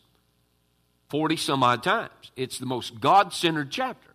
40 1.10 1.36
some 1.36 1.62
odd 1.62 1.82
times. 1.82 2.32
It's 2.36 2.58
the 2.58 2.66
most 2.66 3.00
God 3.00 3.32
centered 3.32 3.70
chapter. 3.70 4.08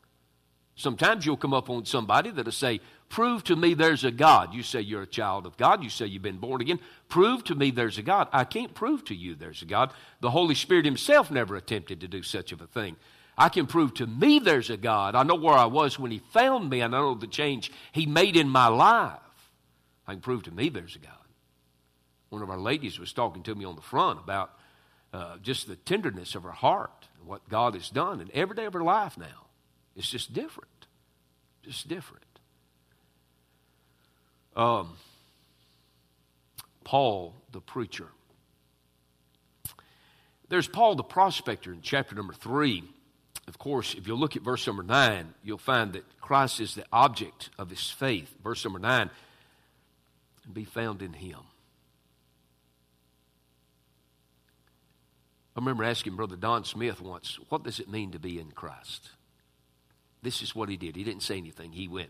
Sometimes 0.75 1.25
you'll 1.25 1.37
come 1.37 1.53
up 1.53 1.69
on 1.69 1.85
somebody 1.85 2.31
that'll 2.31 2.51
say, 2.51 2.81
Prove 3.09 3.43
to 3.43 3.55
me 3.55 3.75
there's 3.75 4.03
a 4.03 4.09
God. 4.09 4.55
You 4.55 4.63
say 4.63 4.81
you're 4.81 5.03
a 5.03 5.07
child 5.07 5.45
of 5.45 5.55
God. 5.55 5.83
You 5.83 5.89
say 5.91 6.07
you've 6.07 6.23
been 6.23 6.39
born 6.39 6.61
again. 6.61 6.79
Prove 7.09 7.43
to 7.43 7.53
me 7.53 7.69
there's 7.69 7.99
a 7.99 8.01
God. 8.01 8.27
I 8.31 8.43
can't 8.43 8.73
prove 8.73 9.05
to 9.05 9.13
you 9.13 9.35
there's 9.35 9.61
a 9.61 9.65
God. 9.65 9.93
The 10.19 10.31
Holy 10.31 10.55
Spirit 10.55 10.85
Himself 10.85 11.29
never 11.29 11.55
attempted 11.55 12.01
to 12.01 12.07
do 12.07 12.23
such 12.23 12.51
of 12.51 12.59
a 12.59 12.65
thing. 12.65 12.95
I 13.37 13.49
can 13.49 13.67
prove 13.67 13.93
to 13.95 14.07
me 14.07 14.39
there's 14.39 14.71
a 14.71 14.77
God. 14.77 15.13
I 15.13 15.21
know 15.21 15.35
where 15.35 15.53
I 15.53 15.65
was 15.65 15.99
when 15.99 16.09
He 16.09 16.19
found 16.31 16.71
me. 16.71 16.81
and 16.81 16.95
I 16.95 16.99
know 16.99 17.13
the 17.13 17.27
change 17.27 17.71
He 17.91 18.07
made 18.07 18.35
in 18.35 18.49
my 18.49 18.67
life. 18.67 19.19
I 20.07 20.13
can 20.13 20.21
prove 20.21 20.43
to 20.43 20.51
me 20.51 20.69
there's 20.69 20.95
a 20.95 20.99
God. 20.99 21.22
One 22.33 22.41
of 22.41 22.49
our 22.49 22.57
ladies 22.57 22.99
was 22.99 23.13
talking 23.13 23.43
to 23.43 23.53
me 23.53 23.63
on 23.63 23.75
the 23.75 23.81
front 23.83 24.19
about 24.19 24.57
uh, 25.13 25.37
just 25.43 25.67
the 25.67 25.75
tenderness 25.75 26.33
of 26.33 26.41
her 26.41 26.51
heart 26.51 27.07
and 27.19 27.27
what 27.27 27.47
God 27.47 27.75
has 27.75 27.91
done 27.91 28.21
in 28.21 28.31
every 28.33 28.55
day 28.55 28.65
of 28.65 28.73
her 28.73 28.81
life 28.81 29.19
now. 29.19 29.45
It's 29.95 30.09
just 30.09 30.33
different. 30.33 30.87
Just 31.61 31.87
different. 31.87 32.25
Um, 34.55 34.93
Paul 36.83 37.35
the 37.51 37.61
preacher. 37.61 38.07
There's 40.49 40.67
Paul 40.67 40.95
the 40.95 41.03
prospector 41.03 41.71
in 41.71 41.81
chapter 41.83 42.15
number 42.15 42.33
three. 42.33 42.83
Of 43.47 43.59
course, 43.59 43.93
if 43.93 44.07
you 44.07 44.15
look 44.15 44.35
at 44.35 44.41
verse 44.41 44.65
number 44.65 44.81
nine, 44.81 45.35
you'll 45.43 45.59
find 45.59 45.93
that 45.93 46.19
Christ 46.19 46.59
is 46.59 46.73
the 46.73 46.85
object 46.91 47.51
of 47.59 47.69
his 47.69 47.91
faith. 47.91 48.33
Verse 48.43 48.63
number 48.63 48.79
nine, 48.79 49.11
be 50.51 50.63
found 50.63 51.03
in 51.03 51.13
him. 51.13 51.37
I 55.55 55.59
remember 55.59 55.83
asking 55.83 56.15
Brother 56.15 56.35
Don 56.35 56.63
Smith 56.63 56.99
once, 56.99 57.37
what 57.49 57.63
does 57.63 57.79
it 57.79 57.89
mean 57.89 58.11
to 58.11 58.19
be 58.19 58.39
in 58.39 58.51
Christ? 58.51 59.11
This 60.23 60.41
is 60.41 60.55
what 60.55 60.69
he 60.69 60.77
did. 60.77 60.95
He 60.95 61.03
didn't 61.03 61.21
say 61.21 61.37
anything. 61.37 61.73
He 61.73 61.87
went, 61.87 62.09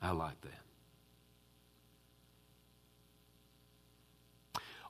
I 0.00 0.10
like 0.10 0.40
that. 0.42 0.50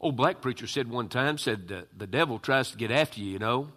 Old 0.01 0.17
black 0.17 0.41
preacher 0.41 0.67
said 0.67 0.91
one 0.91 1.09
time, 1.09 1.39
said, 1.39 1.73
uh, 1.73 1.83
the 1.97 2.09
devil 2.09 2.41
tries 2.41 2.73
to 2.73 2.77
get 2.77 2.91
after 2.91 3.21
you, 3.21 3.31
you 3.31 3.39
know. 3.39 3.69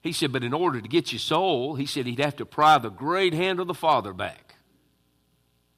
He 0.00 0.12
said, 0.12 0.32
but 0.32 0.42
in 0.42 0.52
order 0.52 0.80
to 0.80 0.88
get 0.88 1.12
your 1.12 1.20
soul, 1.20 1.76
he 1.76 1.86
said 1.86 2.06
he'd 2.06 2.18
have 2.18 2.36
to 2.36 2.44
pry 2.44 2.78
the 2.78 2.90
great 2.90 3.32
hand 3.32 3.60
of 3.60 3.68
the 3.68 3.74
Father 3.74 4.12
back. 4.12 4.51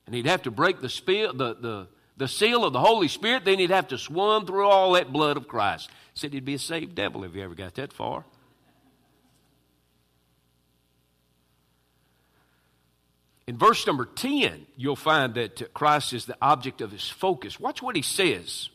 And 0.06 0.14
he'd 0.14 0.26
have 0.26 0.42
to 0.42 0.50
break 0.50 0.80
the, 0.80 0.88
spill, 0.88 1.32
the, 1.32 1.54
the, 1.54 1.88
the 2.16 2.28
seal 2.28 2.64
of 2.64 2.72
the 2.72 2.80
Holy 2.80 3.08
Spirit, 3.08 3.44
then 3.44 3.58
he'd 3.58 3.70
have 3.70 3.88
to 3.88 3.98
swim 3.98 4.46
through 4.46 4.68
all 4.68 4.92
that 4.92 5.12
blood 5.12 5.36
of 5.36 5.48
Christ. 5.48 5.90
Said 6.14 6.32
he'd 6.32 6.44
be 6.44 6.54
a 6.54 6.58
saved 6.58 6.94
devil 6.94 7.24
if 7.24 7.34
you 7.34 7.42
ever 7.42 7.54
got 7.54 7.74
that 7.74 7.92
far. 7.92 8.24
In 13.46 13.58
verse 13.58 13.86
number 13.86 14.06
10, 14.06 14.66
you'll 14.76 14.96
find 14.96 15.34
that 15.34 15.74
Christ 15.74 16.12
is 16.12 16.24
the 16.24 16.36
object 16.40 16.80
of 16.80 16.92
his 16.92 17.08
focus. 17.08 17.60
Watch 17.60 17.82
what 17.82 17.96
he 17.96 18.02
says. 18.02 18.70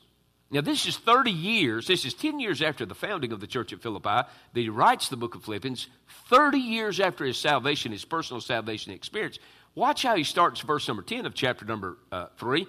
Now, 0.51 0.61
this 0.61 0.87
is 0.87 0.97
30 0.97 1.31
years, 1.31 1.87
this 1.87 2.05
is 2.05 2.13
10 2.15 2.39
years 2.39 2.61
after 2.61 2.85
the 2.85 2.95
founding 2.95 3.31
of 3.31 3.39
the 3.39 3.47
church 3.47 3.71
at 3.71 3.81
Philippi 3.81 4.09
that 4.09 4.27
he 4.53 4.69
writes 4.69 5.09
the 5.09 5.17
book 5.17 5.35
of 5.35 5.43
Philippians, 5.43 5.87
30 6.27 6.57
years 6.57 6.99
after 6.99 7.23
his 7.23 7.37
salvation, 7.37 7.91
his 7.91 8.05
personal 8.05 8.41
salvation 8.41 8.91
experience. 8.91 9.37
Watch 9.79 10.03
how 10.03 10.15
he 10.17 10.25
starts 10.25 10.59
verse 10.59 10.85
number 10.89 11.03
10 11.03 11.25
of 11.25 11.33
chapter 11.33 11.63
number 11.63 11.97
uh, 12.11 12.25
3. 12.37 12.67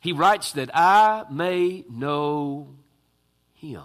He 0.00 0.12
writes 0.12 0.52
that 0.52 0.70
I 0.74 1.24
may 1.30 1.84
know 1.90 2.76
him. 3.52 3.84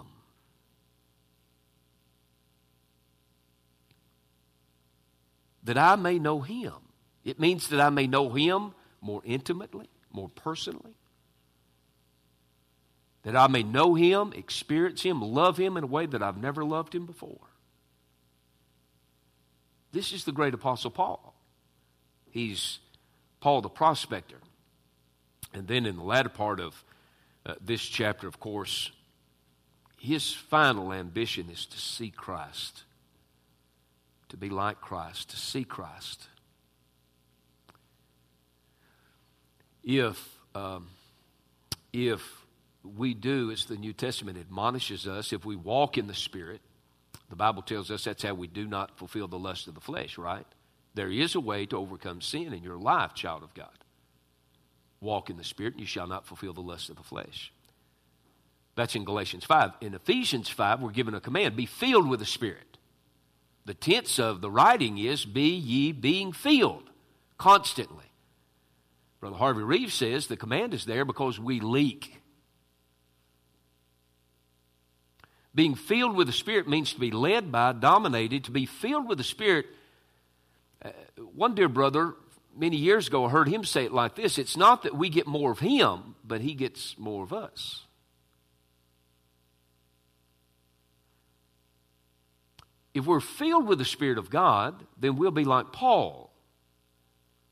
That 5.64 5.76
I 5.76 5.96
may 5.96 6.18
know 6.18 6.40
him. 6.40 6.72
It 7.24 7.38
means 7.38 7.68
that 7.68 7.80
I 7.80 7.90
may 7.90 8.06
know 8.06 8.30
Him 8.30 8.72
more 9.00 9.22
intimately, 9.24 9.88
more 10.10 10.28
personally. 10.28 10.94
That 13.22 13.36
I 13.36 13.46
may 13.46 13.62
know 13.62 13.94
Him, 13.94 14.32
experience 14.34 15.02
Him, 15.02 15.20
love 15.20 15.56
Him 15.56 15.76
in 15.76 15.84
a 15.84 15.86
way 15.86 16.06
that 16.06 16.22
I've 16.22 16.38
never 16.38 16.64
loved 16.64 16.94
Him 16.94 17.06
before. 17.06 17.48
This 19.92 20.12
is 20.12 20.24
the 20.24 20.32
great 20.32 20.54
Apostle 20.54 20.90
Paul. 20.90 21.34
He's 22.32 22.80
Paul 23.40 23.60
the 23.60 23.68
prospector. 23.68 24.38
And 25.54 25.68
then 25.68 25.86
in 25.86 25.96
the 25.96 26.02
latter 26.02 26.28
part 26.28 26.58
of 26.58 26.84
uh, 27.46 27.54
this 27.64 27.82
chapter, 27.82 28.26
of 28.26 28.40
course, 28.40 28.90
his 29.98 30.32
final 30.32 30.92
ambition 30.92 31.48
is 31.48 31.66
to 31.66 31.78
see 31.78 32.10
Christ, 32.10 32.82
to 34.30 34.36
be 34.36 34.50
like 34.50 34.80
Christ, 34.80 35.30
to 35.30 35.36
see 35.36 35.62
Christ. 35.62 36.26
if, 39.82 40.38
um, 40.54 40.88
if 41.92 42.22
we 42.96 43.14
do 43.14 43.50
as 43.50 43.66
the 43.66 43.76
New 43.76 43.92
Testament 43.92 44.38
admonishes 44.38 45.06
us, 45.06 45.32
if 45.32 45.44
we 45.44 45.56
walk 45.56 45.98
in 45.98 46.06
the 46.06 46.14
Spirit, 46.14 46.60
the 47.30 47.36
Bible 47.36 47.62
tells 47.62 47.90
us 47.90 48.04
that's 48.04 48.22
how 48.22 48.34
we 48.34 48.46
do 48.46 48.66
not 48.66 48.96
fulfill 48.98 49.28
the 49.28 49.38
lust 49.38 49.68
of 49.68 49.74
the 49.74 49.80
flesh, 49.80 50.18
right? 50.18 50.46
There 50.94 51.10
is 51.10 51.34
a 51.34 51.40
way 51.40 51.66
to 51.66 51.76
overcome 51.76 52.20
sin 52.20 52.52
in 52.52 52.62
your 52.62 52.76
life, 52.76 53.14
child 53.14 53.42
of 53.42 53.54
God. 53.54 53.68
Walk 55.00 55.30
in 55.30 55.36
the 55.36 55.44
Spirit, 55.44 55.74
and 55.74 55.80
you 55.80 55.86
shall 55.86 56.06
not 56.06 56.26
fulfill 56.26 56.52
the 56.52 56.60
lust 56.60 56.90
of 56.90 56.96
the 56.96 57.02
flesh. 57.02 57.52
That's 58.74 58.94
in 58.94 59.04
Galatians 59.04 59.44
5. 59.44 59.72
In 59.80 59.94
Ephesians 59.94 60.48
5, 60.48 60.80
we're 60.80 60.90
given 60.90 61.14
a 61.14 61.20
command 61.20 61.56
be 61.56 61.66
filled 61.66 62.08
with 62.08 62.20
the 62.20 62.26
Spirit. 62.26 62.78
The 63.64 63.74
tense 63.74 64.18
of 64.18 64.40
the 64.40 64.50
writing 64.50 64.98
is 64.98 65.24
be 65.24 65.54
ye 65.54 65.92
being 65.92 66.32
filled 66.32 66.90
constantly. 67.38 68.04
Brother 69.20 69.36
Harvey 69.36 69.62
Reeves 69.62 69.94
says 69.94 70.26
the 70.26 70.36
command 70.36 70.74
is 70.74 70.84
there 70.84 71.04
because 71.04 71.38
we 71.38 71.60
leak. 71.60 72.20
Being 75.54 75.74
filled 75.74 76.16
with 76.16 76.26
the 76.26 76.32
Spirit 76.32 76.68
means 76.68 76.92
to 76.94 77.00
be 77.00 77.10
led 77.10 77.52
by, 77.52 77.72
dominated. 77.72 78.44
To 78.44 78.50
be 78.50 78.66
filled 78.66 79.06
with 79.06 79.18
the 79.18 79.24
Spirit, 79.24 79.66
one 81.34 81.54
dear 81.54 81.68
brother 81.68 82.14
many 82.56 82.76
years 82.76 83.08
ago, 83.08 83.26
I 83.26 83.30
heard 83.30 83.48
him 83.48 83.64
say 83.64 83.84
it 83.84 83.92
like 83.92 84.14
this 84.14 84.38
It's 84.38 84.56
not 84.56 84.82
that 84.82 84.96
we 84.96 85.08
get 85.08 85.26
more 85.26 85.52
of 85.52 85.58
him, 85.58 86.14
but 86.24 86.40
he 86.40 86.54
gets 86.54 86.98
more 86.98 87.22
of 87.24 87.32
us. 87.32 87.84
If 92.94 93.06
we're 93.06 93.20
filled 93.20 93.66
with 93.66 93.78
the 93.78 93.86
Spirit 93.86 94.18
of 94.18 94.28
God, 94.28 94.86
then 94.98 95.16
we'll 95.16 95.30
be 95.30 95.44
like 95.44 95.72
Paul 95.72 96.32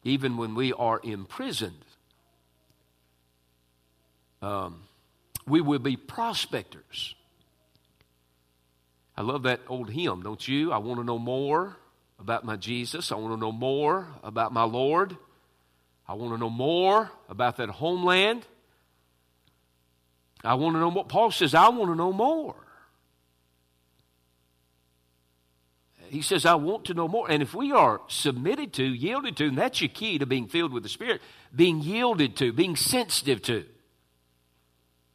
even 0.05 0.37
when 0.37 0.55
we 0.55 0.73
are 0.73 1.01
imprisoned. 1.03 1.85
Um, 4.43 4.83
we 5.47 5.61
will 5.61 5.79
be 5.79 5.97
prospectors. 5.97 7.15
I 9.17 9.23
love 9.23 9.43
that 9.43 9.61
old 9.69 9.91
hymn, 9.91 10.23
don't 10.23 10.47
you? 10.47 10.73
I 10.73 10.79
want 10.79 11.01
to 11.01 11.05
know 11.05 11.19
more 11.19 11.77
about 12.21 12.45
my 12.45 12.57
Jesus. 12.57 13.11
I 13.11 13.17
want 13.17 13.35
to 13.35 13.41
know 13.41 13.53
more 13.53 14.07
about 14.23 14.53
my 14.53 14.65
Lord. 14.65 15.17
I 16.07 16.15
want 16.15 16.35
to 16.35 16.39
know 16.39 16.51
more 16.51 17.11
about 17.29 17.57
that 17.57 17.71
homeland. 17.71 18.47
I 20.45 20.55
want 20.55 20.77
to 20.77 20.81
know 20.81 20.91
more. 20.91 21.05
Paul 21.05 21.31
says, 21.31 21.55
I 21.55 21.69
want 21.69 21.91
to 21.91 21.97
know 21.97 22.13
more. 22.13 22.57
he 26.11 26.23
says, 26.23 26.45
I 26.45 26.55
want 26.55 26.87
to 26.87 26.95
know 26.95 27.07
more. 27.07 27.31
And 27.31 27.41
if 27.41 27.55
we 27.55 27.71
are 27.71 28.01
submitted 28.09 28.73
to, 28.75 28.85
yielded 28.85 29.37
to, 29.37 29.47
and 29.47 29.57
that's 29.57 29.81
your 29.81 29.91
key 29.91 30.19
to 30.19 30.27
being 30.27 30.49
filled 30.49 30.73
with 30.73 30.83
the 30.83 30.89
Spirit, 30.89 31.23
being 31.55 31.81
yielded 31.81 32.37
to, 32.39 32.53
being 32.53 32.75
sensitive 32.75 33.41
to. 33.43 33.65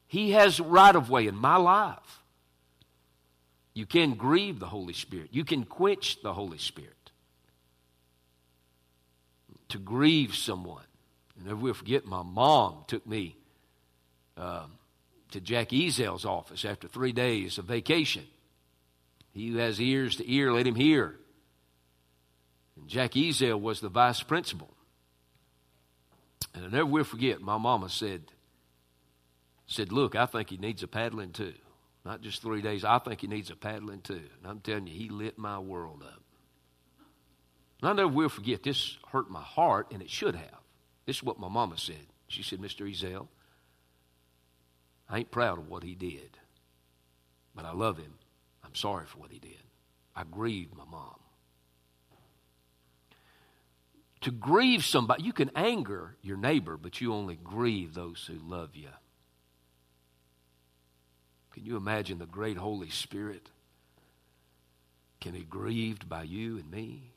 He 0.07 0.31
has 0.31 0.59
right 0.62 0.95
of 0.95 1.09
way 1.09 1.27
in 1.27 1.35
my 1.35 1.57
life. 1.57 2.21
You 3.75 3.86
can 3.86 4.15
grieve 4.15 4.60
the 4.60 4.67
Holy 4.67 4.94
Spirit, 4.94 5.29
you 5.32 5.46
can 5.46 5.65
quench 5.65 6.24
the 6.24 6.34
Holy 6.34 6.58
Spirit. 6.58 6.96
to 9.70 9.77
grieve 9.77 10.36
someone. 10.36 10.86
And 11.36 11.48
never 11.48 11.58
will 11.58 11.74
forget, 11.74 12.05
my 12.05 12.24
mom 12.24 12.86
took 12.88 13.05
me 13.05 13.36
uh, 14.38 14.67
to 15.32 15.41
Jack 15.41 15.70
Ezel's 15.70 16.24
office 16.24 16.65
after 16.65 16.88
three 16.88 17.12
days 17.12 17.58
of 17.58 17.65
vacation. 17.65 18.25
He 19.34 19.50
who 19.50 19.58
has 19.58 19.82
ears 19.82 20.15
to 20.17 20.32
ear, 20.32 20.53
let 20.53 20.67
him 20.67 20.75
hear. 20.75 21.15
And 22.77 22.88
Jack 22.88 23.12
Ezel 23.13 23.60
was 23.60 23.82
the 23.82 23.89
vice 23.89 24.24
principal. 24.24 24.70
And 26.53 26.65
I 26.65 26.70
never 26.70 26.86
will 26.86 27.03
forget, 27.03 27.41
my 27.41 27.58
mama 27.58 27.89
said, 27.89 28.22
said, 29.67 29.91
Look, 29.91 30.15
I 30.15 30.25
think 30.25 30.51
he 30.51 30.58
needs 30.58 30.84
a 30.84 30.88
paddling 30.88 31.32
too. 31.32 31.53
Not 32.05 32.21
just 32.21 32.43
three 32.43 32.62
days, 32.62 32.85
I 32.85 33.00
think 33.00 33.21
he 33.21 33.27
needs 33.27 33.50
a 33.50 33.55
paddling 33.55 34.01
too. 34.01 34.13
And 34.13 34.47
I'm 34.47 34.59
telling 34.59 34.85
you, 34.85 34.93
he 34.93 35.09
lit 35.09 35.39
my 35.39 35.57
world 35.57 36.03
up. 36.05 36.21
And 37.81 37.89
I 37.89 37.93
never 37.93 38.07
will 38.07 38.29
forget, 38.29 38.63
this 38.63 38.97
hurt 39.12 39.29
my 39.29 39.41
heart, 39.41 39.88
and 39.91 40.01
it 40.01 40.09
should 40.09 40.35
have. 40.35 40.59
This 41.07 41.17
is 41.17 41.24
what 41.24 41.39
my 41.39 41.50
mama 41.50 41.77
said. 41.77 42.05
She 42.27 42.43
said, 42.43 42.59
Mr. 42.59 42.89
Ezel, 42.89 43.27
I 45.09 45.19
ain't 45.19 45.31
proud 45.31 45.57
of 45.57 45.67
what 45.67 45.83
he 45.83 45.95
did, 45.95 46.38
but 47.55 47.65
I 47.65 47.74
love 47.74 47.97
him. 47.97 48.13
I'm 48.63 48.75
sorry 48.75 49.05
for 49.05 49.19
what 49.19 49.31
he 49.31 49.39
did. 49.39 49.62
I 50.15 50.24
grieved 50.24 50.75
my 50.75 50.85
mom. 50.85 51.19
To 54.21 54.31
grieve 54.31 54.83
somebody, 54.83 55.24
you 55.24 55.33
can 55.33 55.51
anger 55.55 56.15
your 56.21 56.38
neighbor, 56.38 56.77
but 56.77 57.01
you 57.01 57.13
only 57.13 57.35
grieve 57.35 57.93
those 57.93 58.27
who 58.27 58.39
love 58.43 58.75
you. 58.75 58.89
Can 61.55 61.65
you 61.65 61.77
imagine 61.77 62.19
the 62.19 62.25
great 62.25 62.57
Holy 62.57 62.89
Spirit? 62.89 63.50
Can 65.21 65.31
be 65.31 65.39
grieved 65.39 66.09
by 66.09 66.24
you 66.24 66.57
and 66.57 66.69
me? 66.69 67.12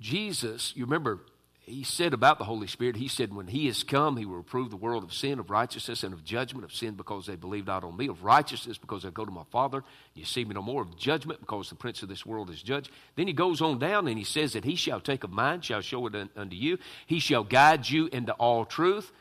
Jesus, 0.00 0.72
you 0.74 0.84
remember, 0.84 1.20
he 1.60 1.84
said 1.84 2.12
about 2.12 2.38
the 2.38 2.44
Holy 2.44 2.66
Spirit, 2.66 2.96
he 2.96 3.06
said, 3.06 3.32
When 3.32 3.46
he 3.46 3.66
has 3.66 3.84
come, 3.84 4.16
he 4.16 4.24
will 4.24 4.38
reprove 4.38 4.70
the 4.70 4.76
world 4.76 5.04
of 5.04 5.14
sin, 5.14 5.38
of 5.38 5.48
righteousness, 5.48 6.02
and 6.02 6.12
of 6.12 6.24
judgment, 6.24 6.64
of 6.64 6.72
sin 6.72 6.94
because 6.94 7.26
they 7.26 7.36
believe 7.36 7.68
not 7.68 7.84
on 7.84 7.96
me, 7.96 8.08
of 8.08 8.24
righteousness 8.24 8.78
because 8.78 9.04
I 9.04 9.10
go 9.10 9.24
to 9.24 9.30
my 9.30 9.44
Father. 9.52 9.84
You 10.14 10.24
see 10.24 10.44
me 10.44 10.54
no 10.54 10.62
more, 10.62 10.82
of 10.82 10.96
judgment 10.96 11.38
because 11.38 11.68
the 11.68 11.76
prince 11.76 12.02
of 12.02 12.08
this 12.08 12.26
world 12.26 12.50
is 12.50 12.60
judged. 12.60 12.90
Then 13.14 13.28
he 13.28 13.32
goes 13.32 13.60
on 13.60 13.78
down 13.78 14.08
and 14.08 14.18
he 14.18 14.24
says 14.24 14.54
that 14.54 14.64
he 14.64 14.74
shall 14.74 15.00
take 15.00 15.22
of 15.22 15.30
mine, 15.30 15.60
shall 15.60 15.82
show 15.82 16.04
it 16.08 16.16
unto 16.36 16.56
you. 16.56 16.78
He 17.06 17.20
shall 17.20 17.44
guide 17.44 17.88
you 17.88 18.08
into 18.08 18.32
all 18.32 18.64
truth. 18.64 19.12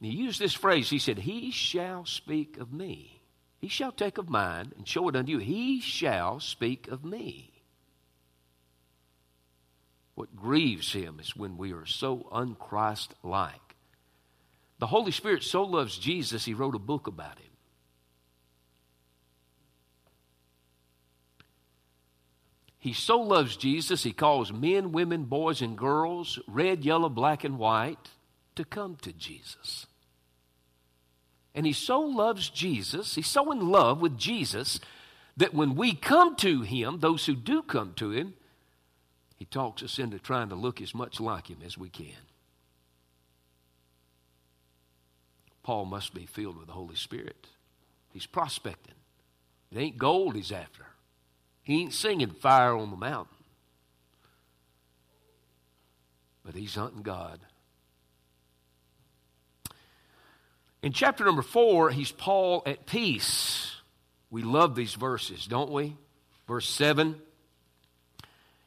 He 0.00 0.10
used 0.10 0.40
this 0.40 0.54
phrase. 0.54 0.90
He 0.90 0.98
said, 0.98 1.18
He 1.18 1.50
shall 1.50 2.04
speak 2.04 2.58
of 2.58 2.72
me. 2.72 3.22
He 3.58 3.68
shall 3.68 3.92
take 3.92 4.18
of 4.18 4.28
mine 4.28 4.72
and 4.76 4.86
show 4.86 5.08
it 5.08 5.16
unto 5.16 5.32
you. 5.32 5.38
He 5.38 5.80
shall 5.80 6.40
speak 6.40 6.88
of 6.88 7.04
me. 7.04 7.50
What 10.14 10.36
grieves 10.36 10.92
him 10.92 11.18
is 11.18 11.34
when 11.34 11.56
we 11.56 11.72
are 11.72 11.86
so 11.86 12.28
unchrist 12.30 13.08
like. 13.22 13.74
The 14.78 14.86
Holy 14.86 15.12
Spirit 15.12 15.42
so 15.42 15.62
loves 15.62 15.96
Jesus, 15.96 16.44
he 16.44 16.54
wrote 16.54 16.74
a 16.74 16.80
book 16.80 17.06
about 17.06 17.38
him. 17.38 17.50
He 22.78 22.92
so 22.92 23.18
loves 23.18 23.56
Jesus, 23.56 24.02
he 24.02 24.12
calls 24.12 24.52
men, 24.52 24.92
women, 24.92 25.24
boys, 25.24 25.62
and 25.62 25.78
girls, 25.78 26.38
red, 26.46 26.84
yellow, 26.84 27.08
black, 27.08 27.42
and 27.42 27.58
white, 27.58 28.10
to 28.56 28.64
come 28.64 28.96
to 29.02 29.12
Jesus. 29.12 29.86
And 31.54 31.66
he 31.66 31.72
so 31.72 32.00
loves 32.00 32.50
Jesus, 32.50 33.14
he's 33.14 33.26
so 33.26 33.52
in 33.52 33.68
love 33.68 34.00
with 34.00 34.18
Jesus, 34.18 34.80
that 35.36 35.54
when 35.54 35.74
we 35.74 35.94
come 35.94 36.36
to 36.36 36.62
him, 36.62 36.98
those 37.00 37.26
who 37.26 37.34
do 37.34 37.62
come 37.62 37.92
to 37.94 38.10
him, 38.10 38.34
he 39.36 39.44
talks 39.44 39.82
us 39.82 39.98
into 39.98 40.18
trying 40.18 40.48
to 40.48 40.54
look 40.54 40.80
as 40.80 40.94
much 40.94 41.20
like 41.20 41.48
him 41.48 41.58
as 41.64 41.76
we 41.76 41.88
can. 41.88 42.14
Paul 45.62 45.86
must 45.86 46.14
be 46.14 46.26
filled 46.26 46.58
with 46.58 46.66
the 46.66 46.72
Holy 46.72 46.94
Spirit. 46.94 47.48
He's 48.12 48.26
prospecting. 48.26 48.94
It 49.72 49.78
ain't 49.78 49.98
gold 49.98 50.36
he's 50.36 50.52
after. 50.52 50.86
He 51.62 51.80
ain't 51.80 51.94
singing 51.94 52.30
fire 52.30 52.76
on 52.76 52.90
the 52.90 52.96
mountain. 52.96 53.36
But 56.44 56.54
he's 56.54 56.74
hunting 56.74 57.02
God. 57.02 57.40
In 60.84 60.92
chapter 60.92 61.24
number 61.24 61.40
four, 61.40 61.88
he's 61.88 62.12
Paul 62.12 62.62
at 62.66 62.84
peace. 62.84 63.74
We 64.30 64.42
love 64.42 64.74
these 64.74 64.92
verses, 64.92 65.46
don't 65.46 65.70
we? 65.70 65.96
Verse 66.46 66.68
7 66.68 67.16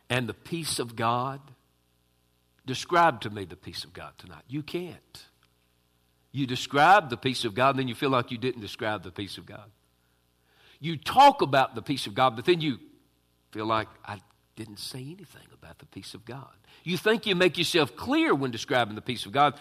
and 0.09 0.27
the 0.27 0.33
peace 0.33 0.79
of 0.79 0.95
God. 0.95 1.39
Describe 2.65 3.21
to 3.21 3.29
me 3.29 3.45
the 3.45 3.55
peace 3.55 3.83
of 3.83 3.93
God 3.93 4.13
tonight. 4.17 4.41
You 4.47 4.63
can't. 4.63 5.25
You 6.31 6.47
describe 6.47 7.11
the 7.11 7.17
peace 7.17 7.45
of 7.45 7.53
God, 7.53 7.71
and 7.71 7.79
then 7.79 7.87
you 7.87 7.93
feel 7.93 8.09
like 8.09 8.31
you 8.31 8.39
didn't 8.39 8.61
describe 8.61 9.03
the 9.03 9.11
peace 9.11 9.37
of 9.37 9.45
God. 9.45 9.69
You 10.79 10.97
talk 10.97 11.43
about 11.43 11.75
the 11.75 11.83
peace 11.83 12.07
of 12.07 12.15
God, 12.15 12.35
but 12.35 12.45
then 12.45 12.61
you 12.61 12.79
feel 13.51 13.67
like 13.67 13.89
I 14.03 14.21
didn't 14.55 14.79
say 14.79 15.01
anything 15.01 15.47
about 15.53 15.77
the 15.77 15.85
peace 15.85 16.15
of 16.15 16.25
God. 16.25 16.55
You 16.83 16.97
think 16.97 17.27
you 17.27 17.35
make 17.35 17.59
yourself 17.59 17.95
clear 17.95 18.33
when 18.33 18.49
describing 18.49 18.95
the 18.95 19.01
peace 19.03 19.27
of 19.27 19.31
God. 19.31 19.53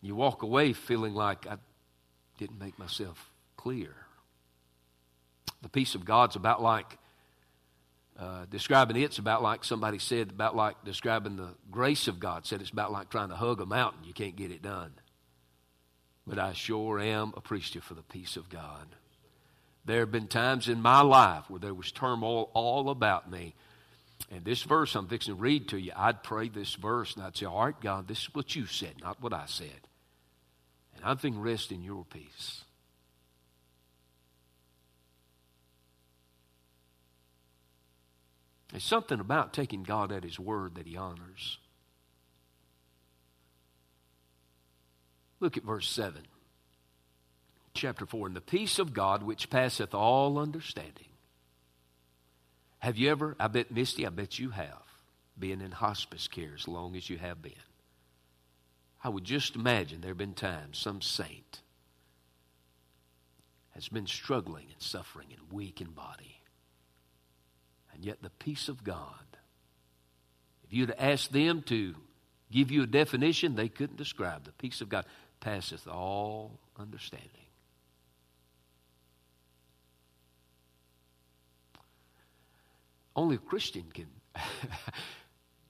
You 0.00 0.14
walk 0.14 0.42
away 0.42 0.72
feeling 0.72 1.12
like 1.12 1.46
I 1.46 1.58
didn't 2.40 2.58
make 2.58 2.78
myself 2.78 3.30
clear. 3.56 3.94
The 5.62 5.68
peace 5.68 5.94
of 5.94 6.06
God's 6.06 6.36
about 6.36 6.62
like 6.62 6.98
uh, 8.18 8.46
describing 8.50 8.96
it's 8.96 9.18
about 9.18 9.42
like 9.42 9.62
somebody 9.62 9.98
said 9.98 10.30
about 10.30 10.56
like 10.56 10.82
describing 10.84 11.36
the 11.36 11.50
grace 11.70 12.08
of 12.08 12.18
God 12.18 12.46
said 12.46 12.60
it's 12.60 12.70
about 12.70 12.90
like 12.90 13.10
trying 13.10 13.28
to 13.28 13.36
hug 13.36 13.60
a 13.60 13.66
mountain. 13.66 14.04
You 14.04 14.14
can't 14.14 14.36
get 14.36 14.50
it 14.50 14.62
done. 14.62 14.92
But 16.26 16.38
I 16.38 16.54
sure 16.54 16.98
am 16.98 17.32
appreciative 17.36 17.84
for 17.84 17.94
the 17.94 18.02
peace 18.02 18.36
of 18.36 18.48
God. 18.48 18.86
There 19.84 20.00
have 20.00 20.12
been 20.12 20.28
times 20.28 20.68
in 20.68 20.80
my 20.80 21.02
life 21.02 21.48
where 21.48 21.60
there 21.60 21.74
was 21.74 21.92
turmoil 21.92 22.50
all 22.54 22.90
about 22.90 23.30
me. 23.30 23.54
And 24.30 24.44
this 24.44 24.62
verse 24.62 24.94
I'm 24.94 25.08
fixing 25.08 25.34
to 25.34 25.40
read 25.40 25.68
to 25.68 25.78
you 25.78 25.92
I'd 25.94 26.22
pray 26.22 26.48
this 26.48 26.74
verse 26.74 27.16
and 27.16 27.24
I'd 27.24 27.36
say 27.36 27.46
all 27.46 27.64
right 27.64 27.80
God 27.80 28.08
this 28.08 28.22
is 28.22 28.34
what 28.34 28.54
you 28.54 28.66
said 28.66 28.94
not 29.02 29.20
what 29.22 29.32
I 29.32 29.44
said 29.46 29.88
I'm 31.04 31.16
thinking 31.18 31.40
rest 31.40 31.72
in 31.72 31.82
your 31.82 32.04
peace 32.04 32.64
There's 38.70 38.84
something 38.84 39.20
about 39.20 39.52
taking 39.52 39.82
God 39.82 40.12
at 40.12 40.24
His 40.24 40.38
word 40.38 40.76
that 40.76 40.86
He 40.86 40.96
honors. 40.96 41.58
Look 45.40 45.56
at 45.56 45.64
verse 45.64 45.88
7, 45.88 46.22
chapter 47.74 48.06
4. 48.06 48.28
And 48.28 48.36
the 48.36 48.40
peace 48.40 48.78
of 48.78 48.92
God 48.92 49.22
which 49.22 49.50
passeth 49.50 49.94
all 49.94 50.38
understanding. 50.38 51.06
Have 52.78 52.96
you 52.96 53.10
ever, 53.10 53.36
I 53.40 53.48
bet, 53.48 53.70
Misty, 53.70 54.06
I 54.06 54.10
bet 54.10 54.38
you 54.38 54.50
have, 54.50 54.82
been 55.38 55.60
in 55.60 55.72
hospice 55.72 56.28
care 56.28 56.52
as 56.54 56.68
long 56.68 56.94
as 56.96 57.10
you 57.10 57.18
have 57.18 57.42
been. 57.42 57.52
I 59.02 59.08
would 59.08 59.24
just 59.24 59.54
imagine 59.54 60.00
there 60.00 60.10
have 60.10 60.18
been 60.18 60.34
times 60.34 60.78
some 60.78 61.00
saint 61.00 61.62
has 63.70 63.88
been 63.88 64.06
struggling 64.06 64.66
and 64.70 64.82
suffering 64.82 65.28
and 65.30 65.52
weak 65.52 65.80
in 65.80 65.88
body. 65.88 66.42
And 67.94 68.04
yet, 68.04 68.22
the 68.22 68.30
peace 68.30 68.68
of 68.68 68.84
God, 68.84 69.38
if 70.64 70.72
you'd 70.72 70.94
asked 70.98 71.32
them 71.32 71.62
to 71.62 71.94
give 72.50 72.70
you 72.70 72.82
a 72.82 72.86
definition, 72.86 73.54
they 73.54 73.68
couldn't 73.68 73.96
describe. 73.96 74.44
The 74.44 74.52
peace 74.52 74.80
of 74.80 74.88
God 74.88 75.06
passeth 75.40 75.86
all 75.86 76.58
understanding. 76.78 77.28
Only 83.16 83.36
a 83.36 83.38
Christian 83.38 83.84
can 83.92 84.08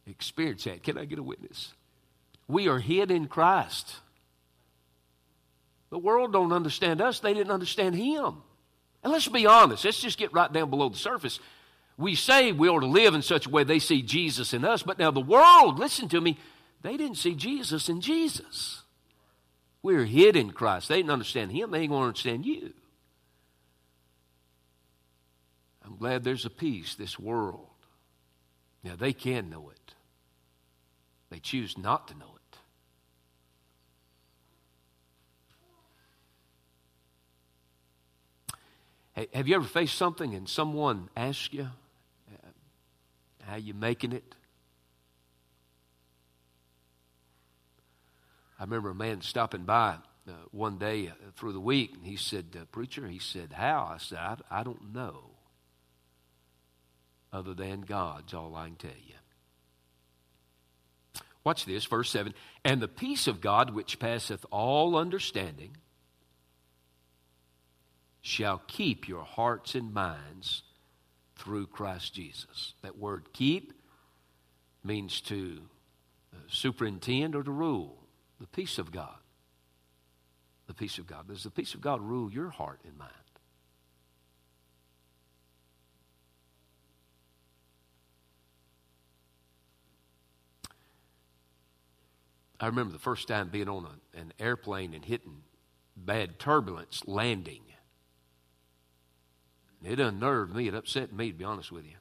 experience 0.06 0.64
that. 0.64 0.82
Can 0.82 0.98
I 0.98 1.04
get 1.04 1.18
a 1.18 1.22
witness? 1.22 1.72
We 2.50 2.68
are 2.68 2.78
hid 2.78 3.10
in 3.10 3.28
Christ. 3.28 3.96
The 5.90 5.98
world 5.98 6.32
don't 6.32 6.52
understand 6.52 7.00
us. 7.00 7.20
They 7.20 7.34
didn't 7.34 7.52
understand 7.52 7.94
him. 7.94 8.42
And 9.02 9.12
let's 9.12 9.28
be 9.28 9.46
honest. 9.46 9.84
Let's 9.84 10.00
just 10.00 10.18
get 10.18 10.32
right 10.32 10.52
down 10.52 10.70
below 10.70 10.88
the 10.88 10.98
surface 10.98 11.40
we 12.00 12.14
say 12.14 12.50
we 12.50 12.68
ought 12.68 12.80
to 12.80 12.86
live 12.86 13.14
in 13.14 13.22
such 13.22 13.46
a 13.46 13.50
way 13.50 13.62
they 13.62 13.78
see 13.78 14.00
Jesus 14.00 14.54
in 14.54 14.64
us, 14.64 14.82
but 14.82 14.98
now 14.98 15.10
the 15.10 15.20
world, 15.20 15.78
listen 15.78 16.08
to 16.08 16.20
me, 16.20 16.38
they 16.80 16.96
didn't 16.96 17.18
see 17.18 17.34
Jesus 17.34 17.90
in 17.90 18.00
Jesus. 18.00 18.82
We're 19.82 20.06
hid 20.06 20.34
in 20.34 20.50
Christ. 20.50 20.88
They 20.88 20.96
didn't 20.96 21.10
understand 21.10 21.52
Him, 21.52 21.70
they 21.70 21.80
ain't 21.80 21.90
going 21.90 22.00
to 22.00 22.08
understand 22.08 22.46
you. 22.46 22.72
I'm 25.84 25.96
glad 25.96 26.24
there's 26.24 26.46
a 26.46 26.50
peace, 26.50 26.94
this 26.94 27.18
world. 27.18 27.66
Now, 28.82 28.96
they 28.96 29.12
can 29.12 29.50
know 29.50 29.70
it, 29.70 29.94
they 31.28 31.38
choose 31.38 31.76
not 31.76 32.08
to 32.08 32.14
know 32.14 32.32
it. 32.34 32.39
Have 39.34 39.48
you 39.48 39.56
ever 39.56 39.64
faced 39.64 39.96
something 39.96 40.34
and 40.34 40.48
someone 40.48 41.08
asks 41.16 41.52
you, 41.52 41.68
How 43.42 43.56
you 43.56 43.74
making 43.74 44.12
it? 44.12 44.34
I 48.58 48.64
remember 48.64 48.90
a 48.90 48.94
man 48.94 49.22
stopping 49.22 49.64
by 49.64 49.96
uh, 50.28 50.32
one 50.50 50.76
day 50.76 51.08
uh, 51.08 51.12
through 51.34 51.54
the 51.54 51.60
week, 51.60 51.94
and 51.94 52.04
he 52.04 52.16
said, 52.16 52.46
uh, 52.54 52.64
Preacher, 52.66 53.08
he 53.08 53.18
said, 53.18 53.54
How? 53.54 53.90
I 53.92 53.98
said, 53.98 54.18
I, 54.18 54.36
I 54.50 54.62
don't 54.62 54.94
know. 54.94 55.30
Other 57.32 57.54
than 57.54 57.80
God's 57.82 58.34
all 58.34 58.54
I 58.54 58.66
can 58.66 58.76
tell 58.76 58.90
you. 58.90 59.14
Watch 61.42 61.64
this, 61.64 61.86
verse 61.86 62.10
7. 62.10 62.34
And 62.64 62.82
the 62.82 62.88
peace 62.88 63.26
of 63.26 63.40
God, 63.40 63.70
which 63.70 63.98
passeth 63.98 64.44
all 64.50 64.94
understanding, 64.96 65.76
shall 68.22 68.62
keep 68.66 69.08
your 69.08 69.24
hearts 69.24 69.74
and 69.74 69.92
minds 69.92 70.62
through 71.36 71.66
Christ 71.66 72.14
Jesus. 72.14 72.74
That 72.82 72.98
word 72.98 73.32
keep 73.32 73.72
means 74.84 75.20
to 75.22 75.62
uh, 76.34 76.38
superintend 76.48 77.34
or 77.34 77.42
to 77.42 77.50
rule. 77.50 77.96
The 78.40 78.46
peace 78.46 78.78
of 78.78 78.92
God. 78.92 79.16
The 80.66 80.74
peace 80.74 80.98
of 80.98 81.06
God. 81.06 81.28
Does 81.28 81.42
the 81.42 81.50
peace 81.50 81.74
of 81.74 81.80
God 81.80 82.00
rule 82.00 82.30
your 82.30 82.50
heart 82.50 82.80
and 82.86 82.96
mind? 82.96 83.10
I 92.60 92.66
remember 92.66 92.92
the 92.92 92.98
first 92.98 93.26
time 93.26 93.48
being 93.48 93.70
on 93.70 93.86
a, 93.86 94.18
an 94.18 94.34
airplane 94.38 94.92
and 94.92 95.02
hitting 95.02 95.42
bad 95.96 96.38
turbulence 96.38 97.02
landing. 97.06 97.62
It 99.84 99.98
unnerved 99.98 100.54
me. 100.54 100.68
It 100.68 100.74
upset 100.74 101.12
me, 101.12 101.32
to 101.32 101.38
be 101.38 101.44
honest 101.44 101.72
with 101.72 101.84
you. 101.84 101.96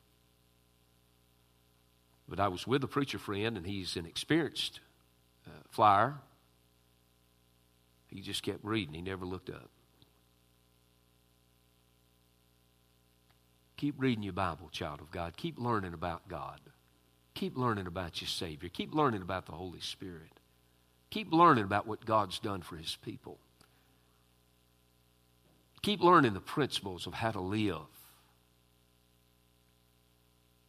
But 2.28 2.40
I 2.40 2.48
was 2.48 2.68
with 2.68 2.84
a 2.84 2.88
preacher 2.88 3.18
friend, 3.18 3.58
and 3.58 3.66
he's 3.66 3.96
an 3.96 4.06
experienced 4.06 4.82
uh, 5.48 5.52
flyer. 5.70 6.16
He 8.08 8.22
just 8.22 8.44
kept 8.44 8.64
reading, 8.64 8.94
he 8.94 9.02
never 9.02 9.26
looked 9.26 9.50
up. 9.50 9.70
Keep 13.78 13.96
reading 13.98 14.24
your 14.24 14.34
Bible, 14.34 14.68
child 14.72 15.00
of 15.00 15.10
God. 15.10 15.38
Keep 15.38 15.58
learning 15.58 15.94
about 15.94 16.28
God. 16.28 16.60
Keep 17.34 17.58
learning 17.58 17.88
about 17.88 18.20
your 18.20 18.28
Savior. 18.28 18.68
Keep 18.68 18.94
learning 18.94 19.22
about 19.22 19.46
the 19.46 19.54
Holy 19.54 19.80
Spirit. 19.80 20.42
Keep 21.10 21.32
learning 21.32 21.64
about 21.64 21.88
what 21.88 22.06
God's 22.06 22.40
done 22.40 22.62
for 22.62 22.76
His 22.76 22.98
people. 23.02 23.40
Keep 25.82 26.02
learning 26.02 26.34
the 26.34 26.42
principles 26.42 27.08
of 27.08 27.14
how 27.14 27.32
to 27.32 27.40
live. 27.40 27.78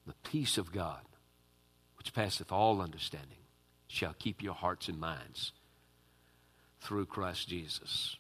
The 0.07 0.15
peace 0.25 0.59
of 0.59 0.73
God, 0.73 1.03
which 1.99 2.15
passeth 2.15 2.53
all 2.53 2.81
understanding, 2.81 3.39
shall 3.89 4.15
keep 4.19 4.43
your 4.43 4.55
hearts 4.55 4.89
and 4.89 4.99
minds 4.99 5.53
through 6.81 7.07
Christ 7.07 7.49
Jesus. 7.49 8.17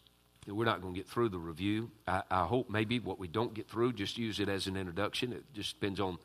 We're 0.47 0.65
not 0.65 0.81
going 0.81 0.95
to 0.95 0.99
get 1.01 1.09
through 1.09 1.29
the 1.29 1.39
review. 1.39 1.91
I, 2.09 2.23
I, 2.31 2.45
hope 2.45 2.71
maybe 2.71 2.99
what 2.99 3.19
we 3.19 3.29
don't 3.29 3.55
get 3.55 3.69
through, 3.69 3.93
just 3.93 4.19
use 4.19 4.41
it 4.41 4.49
as 4.49 4.67
an 4.67 4.77
introduction. 4.77 5.33
It 5.33 5.45
just 5.55 5.79
depends 5.79 6.01
on 6.01 6.19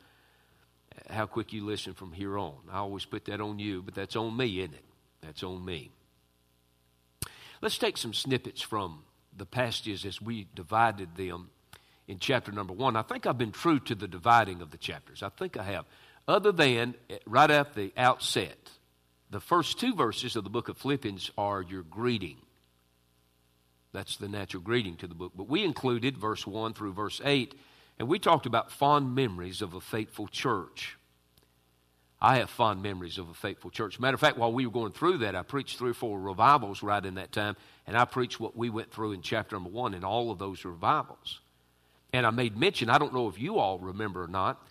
how 1.10 1.26
quick 1.26 1.52
you 1.52 1.64
listen 1.64 1.94
from 1.94 2.12
here 2.12 2.38
on. 2.38 2.54
I 2.70 2.78
always 2.78 3.04
put 3.04 3.26
that 3.26 3.40
on 3.40 3.58
you, 3.58 3.82
but 3.82 3.94
that's 3.94 4.16
on 4.16 4.36
me, 4.36 4.60
isn't 4.60 4.74
it? 4.74 4.84
That's 5.20 5.42
on 5.42 5.64
me. 5.64 5.90
Let's 7.62 7.78
take 7.78 7.96
some 7.96 8.14
snippets 8.14 8.62
from 8.62 9.02
the 9.36 9.46
passages 9.46 10.04
as 10.04 10.20
we 10.20 10.46
divided 10.54 11.16
them 11.16 11.50
in 12.08 12.18
chapter 12.18 12.52
number 12.52 12.72
one. 12.72 12.96
I 12.96 13.02
think 13.02 13.26
I've 13.26 13.38
been 13.38 13.52
true 13.52 13.80
to 13.80 13.94
the 13.94 14.08
dividing 14.08 14.62
of 14.62 14.70
the 14.70 14.78
chapters. 14.78 15.22
I 15.22 15.28
think 15.28 15.56
I 15.56 15.64
have. 15.64 15.84
Other 16.28 16.52
than 16.52 16.94
eh, 17.10 17.18
right 17.26 17.50
at 17.50 17.74
the 17.74 17.92
outset, 17.96 18.58
the 19.30 19.40
first 19.40 19.78
two 19.78 19.94
verses 19.94 20.36
of 20.36 20.44
the 20.44 20.50
book 20.50 20.68
of 20.68 20.78
Philippians 20.78 21.30
are 21.36 21.62
your 21.62 21.82
greeting. 21.82 22.38
That's 23.92 24.16
the 24.16 24.28
natural 24.28 24.62
greeting 24.62 24.96
to 24.96 25.06
the 25.06 25.14
book. 25.14 25.32
But 25.34 25.48
we 25.48 25.64
included 25.64 26.18
verse 26.18 26.46
1 26.46 26.74
through 26.74 26.92
verse 26.92 27.20
8, 27.24 27.54
and 27.98 28.08
we 28.08 28.18
talked 28.18 28.46
about 28.46 28.70
fond 28.70 29.14
memories 29.14 29.62
of 29.62 29.74
a 29.74 29.80
faithful 29.80 30.28
church. 30.28 30.98
I 32.20 32.38
have 32.38 32.48
fond 32.48 32.82
memories 32.82 33.18
of 33.18 33.28
a 33.28 33.34
faithful 33.34 33.70
church. 33.70 34.00
Matter 34.00 34.14
of 34.14 34.20
fact, 34.20 34.38
while 34.38 34.52
we 34.52 34.66
were 34.66 34.72
going 34.72 34.92
through 34.92 35.18
that, 35.18 35.34
I 35.34 35.42
preached 35.42 35.78
three 35.78 35.90
or 35.90 35.94
four 35.94 36.18
revivals 36.18 36.82
right 36.82 37.04
in 37.04 37.16
that 37.16 37.32
time, 37.32 37.56
and 37.86 37.96
I 37.96 38.06
preached 38.06 38.40
what 38.40 38.56
we 38.56 38.70
went 38.70 38.90
through 38.90 39.12
in 39.12 39.20
chapter 39.20 39.56
number 39.56 39.70
one 39.70 39.92
in 39.92 40.02
all 40.02 40.30
of 40.30 40.38
those 40.38 40.64
revivals. 40.64 41.40
And 42.12 42.26
I 42.26 42.30
made 42.30 42.56
mention, 42.56 42.88
I 42.88 42.98
don't 42.98 43.12
know 43.12 43.28
if 43.28 43.38
you 43.38 43.58
all 43.58 43.78
remember 43.78 44.22
or 44.22 44.28
not, 44.28 44.62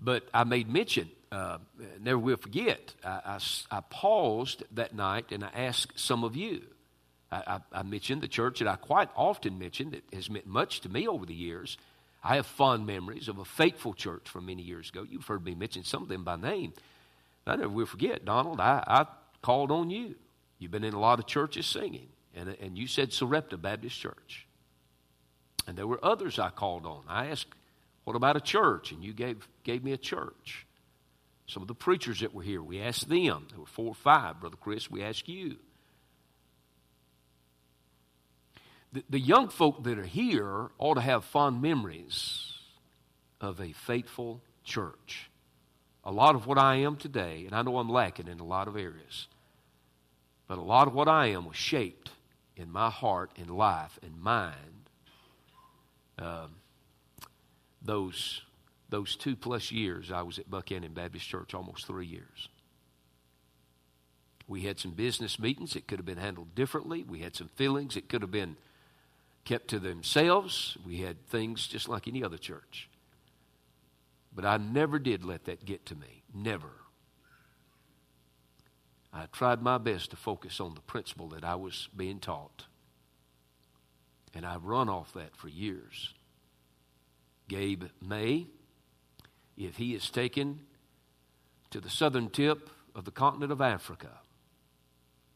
but 0.00 0.26
I 0.32 0.44
made 0.44 0.68
mention, 0.68 1.10
uh, 1.30 1.58
never 2.00 2.18
will 2.18 2.36
forget, 2.38 2.94
I, 3.04 3.20
I, 3.26 3.38
I, 3.70 3.80
paused 3.80 4.62
that 4.72 4.94
night 4.94 5.32
and 5.32 5.44
I 5.44 5.50
asked 5.54 5.98
some 5.98 6.24
of 6.24 6.36
you. 6.36 6.62
I, 7.30 7.60
I, 7.72 7.82
mentioned 7.82 8.22
the 8.22 8.28
church 8.28 8.60
that 8.60 8.68
I 8.68 8.76
quite 8.76 9.08
often 9.16 9.58
mention 9.58 9.90
that 9.90 10.02
has 10.12 10.30
meant 10.30 10.46
much 10.46 10.80
to 10.82 10.88
me 10.88 11.08
over 11.08 11.26
the 11.26 11.34
years. 11.34 11.76
I 12.22 12.36
have 12.36 12.46
fond 12.46 12.86
memories 12.86 13.28
of 13.28 13.38
a 13.38 13.44
faithful 13.44 13.94
church 13.94 14.28
from 14.28 14.46
many 14.46 14.62
years 14.62 14.88
ago. 14.90 15.06
You've 15.08 15.26
heard 15.26 15.44
me 15.44 15.54
mention 15.54 15.84
some 15.84 16.02
of 16.02 16.08
them 16.08 16.24
by 16.24 16.36
name. 16.36 16.72
I 17.46 17.56
never 17.56 17.68
will 17.68 17.86
forget, 17.86 18.24
Donald, 18.24 18.60
I, 18.60 18.82
I 18.86 19.06
called 19.42 19.70
on 19.70 19.90
you. 19.90 20.16
You've 20.58 20.72
been 20.72 20.84
in 20.84 20.94
a 20.94 21.00
lot 21.00 21.18
of 21.18 21.26
churches 21.26 21.66
singing, 21.66 22.08
and, 22.34 22.48
and 22.60 22.76
you 22.76 22.86
said 22.86 23.12
Sarepta 23.12 23.56
Baptist 23.56 23.98
Church. 23.98 24.46
And 25.66 25.76
there 25.76 25.86
were 25.86 26.04
others 26.04 26.38
I 26.38 26.50
called 26.50 26.86
on. 26.86 27.02
I 27.08 27.26
asked, 27.26 27.54
What 28.04 28.16
about 28.16 28.36
a 28.36 28.40
church? 28.40 28.92
And 28.92 29.04
you 29.04 29.12
gave, 29.12 29.46
gave 29.64 29.84
me 29.84 29.92
a 29.92 29.98
church. 29.98 30.66
Some 31.46 31.62
of 31.62 31.68
the 31.68 31.74
preachers 31.74 32.20
that 32.20 32.34
were 32.34 32.42
here, 32.42 32.62
we 32.62 32.80
asked 32.80 33.08
them. 33.08 33.46
There 33.50 33.60
were 33.60 33.66
four 33.66 33.88
or 33.88 33.94
five. 33.94 34.40
Brother 34.40 34.56
Chris, 34.60 34.90
we 34.90 35.02
asked 35.02 35.28
you. 35.28 35.56
The, 39.08 39.20
young 39.20 39.48
folk 39.48 39.84
that 39.84 39.98
are 39.98 40.04
here 40.04 40.70
ought 40.78 40.94
to 40.94 41.00
have 41.00 41.24
fond 41.24 41.60
memories 41.60 42.52
of 43.40 43.60
a 43.60 43.72
faithful 43.72 44.40
church. 44.64 45.30
A 46.04 46.12
lot 46.12 46.34
of 46.34 46.46
what 46.46 46.58
I 46.58 46.76
am 46.76 46.96
today, 46.96 47.44
and 47.46 47.54
I 47.54 47.62
know 47.62 47.78
I'm 47.78 47.88
lacking 47.88 48.28
in 48.28 48.38
a 48.38 48.44
lot 48.44 48.68
of 48.68 48.76
areas, 48.76 49.26
but 50.46 50.58
a 50.58 50.62
lot 50.62 50.86
of 50.86 50.94
what 50.94 51.08
I 51.08 51.26
am 51.26 51.46
was 51.46 51.56
shaped 51.56 52.10
in 52.56 52.70
my 52.70 52.90
heart 52.90 53.30
and 53.36 53.50
life 53.50 53.98
and 54.02 54.20
mind 54.20 54.76
um, 56.18 56.56
those, 57.82 58.42
those 58.88 59.16
two 59.16 59.36
plus 59.36 59.70
years 59.70 60.10
I 60.10 60.22
was 60.22 60.38
at 60.38 60.50
Buchanan 60.50 60.92
Baptist 60.92 61.28
Church, 61.28 61.54
almost 61.54 61.86
three 61.86 62.06
years. 62.06 62.48
We 64.48 64.62
had 64.62 64.78
some 64.78 64.92
business 64.92 65.38
meetings 65.38 65.74
that 65.74 65.88
could 65.88 65.98
have 65.98 66.06
been 66.06 66.18
handled 66.18 66.54
differently. 66.54 67.02
We 67.02 67.20
had 67.20 67.34
some 67.34 67.48
feelings 67.48 67.94
that 67.94 68.08
could 68.08 68.22
have 68.22 68.30
been 68.30 68.56
kept 69.46 69.68
to 69.68 69.78
themselves. 69.78 70.76
We 70.84 70.98
had 70.98 71.26
things 71.28 71.66
just 71.66 71.88
like 71.88 72.06
any 72.06 72.22
other 72.22 72.36
church. 72.36 72.90
But 74.34 74.44
I 74.44 74.58
never 74.58 74.98
did 74.98 75.24
let 75.24 75.44
that 75.44 75.64
get 75.64 75.86
to 75.86 75.94
me. 75.94 76.24
Never. 76.34 76.72
I 79.14 79.26
tried 79.32 79.62
my 79.62 79.78
best 79.78 80.10
to 80.10 80.16
focus 80.16 80.60
on 80.60 80.74
the 80.74 80.82
principle 80.82 81.28
that 81.28 81.44
I 81.44 81.54
was 81.54 81.88
being 81.96 82.18
taught. 82.18 82.66
And 84.34 84.44
I've 84.44 84.64
run 84.64 84.90
off 84.90 85.14
that 85.14 85.34
for 85.34 85.48
years. 85.48 86.12
Gabe 87.48 87.84
May, 88.02 88.48
if 89.56 89.76
he 89.76 89.94
is 89.94 90.10
taken 90.10 90.60
to 91.70 91.80
the 91.80 91.88
southern 91.88 92.28
tip 92.28 92.68
of 92.94 93.04
the 93.04 93.10
continent 93.10 93.52
of 93.52 93.62
Africa, 93.62 94.10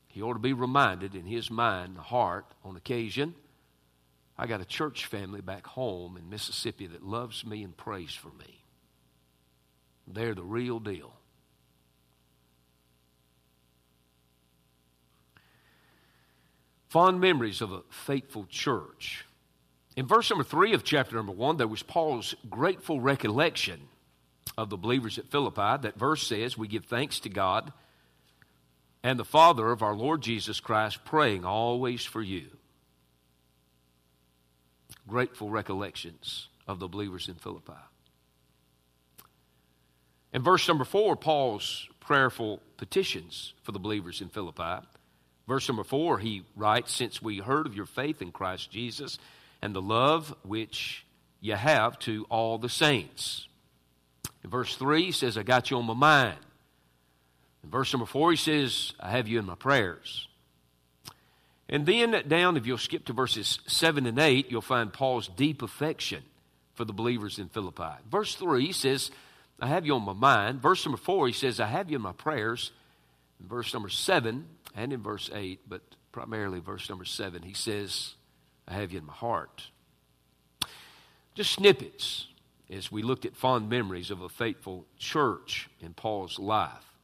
he 0.09 0.21
ought 0.21 0.35
to 0.35 0.41
be 0.41 0.53
reminded 0.53 1.15
in 1.15 1.25
his 1.25 1.51
mind, 1.51 1.97
heart, 1.97 2.47
on 2.65 2.77
occasion 2.77 3.35
I 4.41 4.47
got 4.47 4.63
a 4.63 4.65
church 4.65 5.05
family 5.05 5.43
back 5.43 5.67
home 5.67 6.17
in 6.17 6.31
Mississippi 6.31 6.87
that 6.87 7.05
loves 7.05 7.45
me 7.45 7.63
and 7.63 7.77
prays 7.77 8.15
for 8.15 8.31
me. 8.39 8.65
They're 10.09 10.35
the 10.35 10.43
real 10.43 10.81
deal. 10.81 11.13
Fond 16.89 17.21
memories 17.21 17.61
of 17.61 17.71
a 17.71 17.83
faithful 17.91 18.47
church. 18.49 19.27
In 19.95 20.07
verse 20.07 20.31
number 20.31 20.43
three 20.43 20.73
of 20.73 20.85
chapter 20.85 21.17
number 21.17 21.33
one, 21.33 21.59
there 21.59 21.69
was 21.69 21.83
Paul's 21.83 22.35
grateful 22.49 22.99
recollection 22.99 23.89
of 24.57 24.71
the 24.71 24.79
believers 24.79 25.19
at 25.19 25.31
Philippi. 25.31 25.83
That 25.83 25.99
verse 25.99 26.27
says, 26.27 26.57
We 26.57 26.67
give 26.67 26.87
thanks 26.87 27.21
to 27.21 27.29
God 27.29 27.75
and 29.03 29.19
the 29.19 29.25
Father 29.27 29.71
of 29.71 29.83
our 29.83 29.95
Lord 29.95 30.23
Jesus 30.23 30.61
Christ, 30.61 31.05
praying 31.05 31.45
always 31.45 32.07
for 32.07 32.23
you 32.23 32.47
grateful 35.09 35.51
recollections 35.51 36.49
of 36.67 36.79
the 36.79 36.89
believers 36.89 37.29
in 37.29 37.35
Philippi. 37.35 37.73
In 40.33 40.43
verse 40.43 40.67
number 40.69 40.85
four, 40.85 41.17
Paul's 41.17 41.89
prayerful 41.99 42.61
petitions 42.77 43.53
for 43.63 43.73
the 43.73 43.79
believers 43.79 44.21
in 44.21 44.29
Philippi. 44.29 44.87
Verse 45.49 45.69
number 45.69 45.85
four, 45.85 46.19
he 46.19 46.45
writes, 46.57 46.93
Since 46.93 47.21
we 47.21 47.39
heard 47.39 47.67
of 47.67 47.75
your 47.75 47.87
faith 47.87 48.23
in 48.23 48.31
Christ 48.31 48.71
Jesus 48.71 49.19
and 49.63 49.75
the 49.75 49.83
love 49.83 50.35
which 50.45 51.05
you 51.41 51.55
have 51.55 51.99
to 52.01 52.27
all 52.29 52.59
the 52.59 52.69
saints. 52.69 53.49
In 54.45 54.51
verse 54.51 54.77
3, 54.77 55.05
he 55.05 55.13
says, 55.13 55.37
I 55.37 55.43
got 55.43 55.71
you 55.71 55.79
on 55.79 55.87
my 55.87 55.95
mind. 55.95 56.39
In 57.63 57.71
verse 57.71 57.93
number 57.93 58.07
4, 58.07 58.31
he 58.31 58.37
says, 58.37 58.93
I 59.01 59.11
have 59.11 59.29
you 59.29 59.39
in 59.39 59.47
my 59.47 59.55
prayers. 59.55 60.29
And 61.71 61.87
then 61.87 62.25
down, 62.27 62.57
if 62.57 62.67
you'll 62.67 62.79
skip 62.79 63.05
to 63.07 63.13
verses 63.13 63.61
7 63.69 64.05
and 64.05 64.19
8, 64.19 64.51
you'll 64.51 64.61
find 64.61 64.93
Paul's 64.93 65.29
deep 65.29 65.63
affection 65.63 66.25
for 66.75 66.85
the 66.85 66.93
believers 66.93 67.39
in 67.39 67.49
Philippi. 67.49 67.95
Verse 68.11 68.35
3 68.35 68.67
he 68.67 68.73
says, 68.73 69.13
I 69.61 69.69
have 69.69 69.87
you 69.87 69.95
on 69.95 70.03
my 70.03 70.13
mind. 70.13 70.61
Verse 70.61 70.85
number 70.85 70.99
4, 70.99 71.29
he 71.29 71.33
says, 71.33 71.61
I 71.61 71.67
have 71.67 71.89
you 71.89 71.97
in 71.97 72.03
my 72.03 72.13
prayers. 72.13 72.73
In 73.41 73.47
verse 73.47 73.73
number 73.73 73.89
7 73.89 74.47
and 74.75 74.93
in 74.93 75.01
verse 75.01 75.31
8, 75.33 75.61
but 75.69 75.83
primarily 76.11 76.59
verse 76.59 76.89
number 76.89 77.05
7, 77.05 77.43
he 77.43 77.55
says, 77.55 78.15
I 78.67 78.75
have 78.75 78.93
you 78.93 78.99
in 78.99 79.07
my 79.07 79.13
heart. 79.13 79.69
Just 81.37 81.53
snippets 81.53 82.27
as 82.69 82.91
we 82.91 83.03
looked 83.03 83.25
at 83.25 83.37
fond 83.37 83.69
memories 83.69 84.11
of 84.11 84.23
a 84.23 84.29
faithful 84.29 84.87
church 84.99 85.69
in 85.81 85.95
Paul's 85.95 86.39
life. 86.39 86.95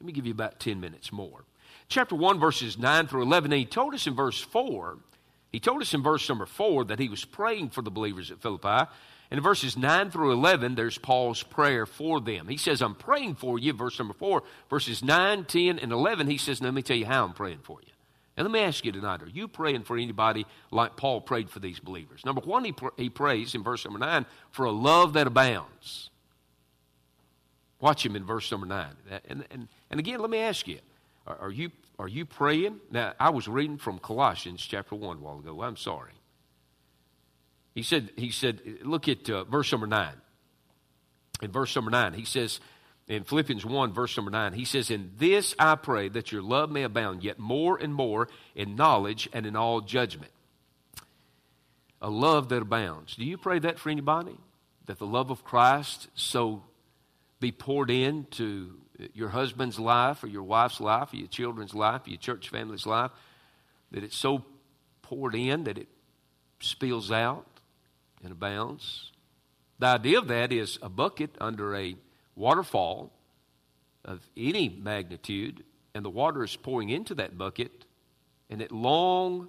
Let 0.00 0.06
me 0.06 0.12
give 0.12 0.26
you 0.26 0.32
about 0.32 0.58
10 0.58 0.80
minutes 0.80 1.12
more. 1.12 1.44
Chapter 1.88 2.14
1, 2.14 2.38
verses 2.38 2.78
9 2.78 3.06
through 3.06 3.22
11, 3.22 3.50
he 3.52 3.64
told 3.64 3.94
us 3.94 4.06
in 4.06 4.14
verse 4.14 4.40
4, 4.40 4.98
he 5.50 5.60
told 5.60 5.80
us 5.80 5.94
in 5.94 6.02
verse 6.02 6.28
number 6.28 6.44
4 6.44 6.84
that 6.84 6.98
he 6.98 7.08
was 7.08 7.24
praying 7.24 7.70
for 7.70 7.80
the 7.80 7.90
believers 7.90 8.30
at 8.30 8.42
Philippi. 8.42 8.90
And 9.30 9.38
in 9.38 9.42
verses 9.42 9.76
9 9.76 10.10
through 10.10 10.32
11, 10.32 10.74
there's 10.74 10.98
Paul's 10.98 11.42
prayer 11.42 11.86
for 11.86 12.20
them. 12.20 12.48
He 12.48 12.58
says, 12.58 12.82
I'm 12.82 12.94
praying 12.94 13.36
for 13.36 13.58
you, 13.58 13.72
verse 13.72 13.98
number 13.98 14.14
4. 14.14 14.42
Verses 14.68 15.02
9, 15.02 15.44
10, 15.44 15.78
and 15.78 15.92
11, 15.92 16.26
he 16.26 16.36
says, 16.36 16.60
Let 16.60 16.74
me 16.74 16.82
tell 16.82 16.96
you 16.96 17.06
how 17.06 17.24
I'm 17.24 17.32
praying 17.32 17.60
for 17.62 17.78
you. 17.82 17.92
And 18.36 18.46
let 18.46 18.52
me 18.52 18.60
ask 18.60 18.84
you 18.84 18.92
tonight, 18.92 19.22
are 19.22 19.28
you 19.28 19.48
praying 19.48 19.82
for 19.82 19.96
anybody 19.96 20.46
like 20.70 20.96
Paul 20.96 21.20
prayed 21.20 21.50
for 21.50 21.58
these 21.58 21.80
believers? 21.80 22.24
Number 22.24 22.40
one, 22.42 22.64
he, 22.64 22.72
pr- 22.72 22.88
he 22.96 23.10
prays 23.10 23.54
in 23.54 23.64
verse 23.64 23.84
number 23.84 23.98
9 23.98 24.26
for 24.50 24.64
a 24.64 24.70
love 24.70 25.14
that 25.14 25.26
abounds. 25.26 26.10
Watch 27.80 28.04
him 28.04 28.14
in 28.14 28.24
verse 28.24 28.50
number 28.50 28.66
9. 28.66 28.86
And, 29.28 29.44
and, 29.50 29.68
and 29.90 30.00
again, 30.00 30.20
let 30.20 30.30
me 30.30 30.38
ask 30.38 30.68
you, 30.68 30.78
are, 31.40 31.50
you, 31.50 31.70
are 31.98 32.08
you 32.08 32.24
praying? 32.24 32.80
Now, 32.90 33.14
I 33.18 33.30
was 33.30 33.48
reading 33.48 33.78
from 33.78 33.98
Colossians 33.98 34.64
chapter 34.64 34.94
1 34.94 35.16
a 35.16 35.20
while 35.20 35.38
ago. 35.38 35.62
I'm 35.62 35.76
sorry. 35.76 36.12
He 37.74 37.82
said, 37.82 38.10
he 38.16 38.30
said 38.30 38.60
look 38.82 39.08
at 39.08 39.28
uh, 39.30 39.44
verse 39.44 39.70
number 39.70 39.86
9. 39.86 40.12
In 41.42 41.52
verse 41.52 41.74
number 41.76 41.90
9, 41.90 42.14
he 42.14 42.24
says, 42.24 42.60
in 43.06 43.24
Philippians 43.24 43.64
1, 43.64 43.92
verse 43.92 44.16
number 44.16 44.30
9, 44.30 44.52
he 44.52 44.64
says, 44.64 44.90
In 44.90 45.12
this 45.16 45.54
I 45.58 45.76
pray 45.76 46.08
that 46.10 46.30
your 46.30 46.42
love 46.42 46.70
may 46.70 46.82
abound 46.82 47.24
yet 47.24 47.38
more 47.38 47.78
and 47.78 47.94
more 47.94 48.28
in 48.54 48.76
knowledge 48.76 49.28
and 49.32 49.46
in 49.46 49.56
all 49.56 49.80
judgment. 49.80 50.32
A 52.02 52.10
love 52.10 52.50
that 52.50 52.62
abounds. 52.62 53.16
Do 53.16 53.24
you 53.24 53.38
pray 53.38 53.58
that 53.60 53.78
for 53.78 53.90
anybody? 53.90 54.36
That 54.86 54.98
the 54.98 55.06
love 55.06 55.30
of 55.30 55.42
Christ 55.42 56.08
so 56.14 56.64
be 57.40 57.50
poured 57.50 57.90
into 57.90 58.74
your 59.14 59.28
husband's 59.28 59.78
life 59.78 60.22
or 60.22 60.26
your 60.26 60.42
wife's 60.42 60.80
life 60.80 61.12
or 61.12 61.16
your 61.16 61.28
children's 61.28 61.74
life 61.74 62.06
or 62.06 62.10
your 62.10 62.18
church 62.18 62.48
family's 62.48 62.86
life, 62.86 63.10
that 63.90 64.02
it's 64.02 64.16
so 64.16 64.44
poured 65.02 65.34
in 65.34 65.64
that 65.64 65.78
it 65.78 65.88
spills 66.60 67.10
out 67.10 67.46
and 68.22 68.32
abounds. 68.32 69.12
The 69.78 69.86
idea 69.86 70.18
of 70.18 70.28
that 70.28 70.52
is 70.52 70.78
a 70.82 70.88
bucket 70.88 71.30
under 71.40 71.74
a 71.76 71.96
waterfall 72.34 73.12
of 74.04 74.20
any 74.36 74.68
magnitude, 74.68 75.64
and 75.94 76.04
the 76.04 76.10
water 76.10 76.42
is 76.42 76.56
pouring 76.56 76.88
into 76.88 77.14
that 77.16 77.38
bucket, 77.38 77.84
and 78.50 78.60
it 78.60 78.72
long, 78.72 79.48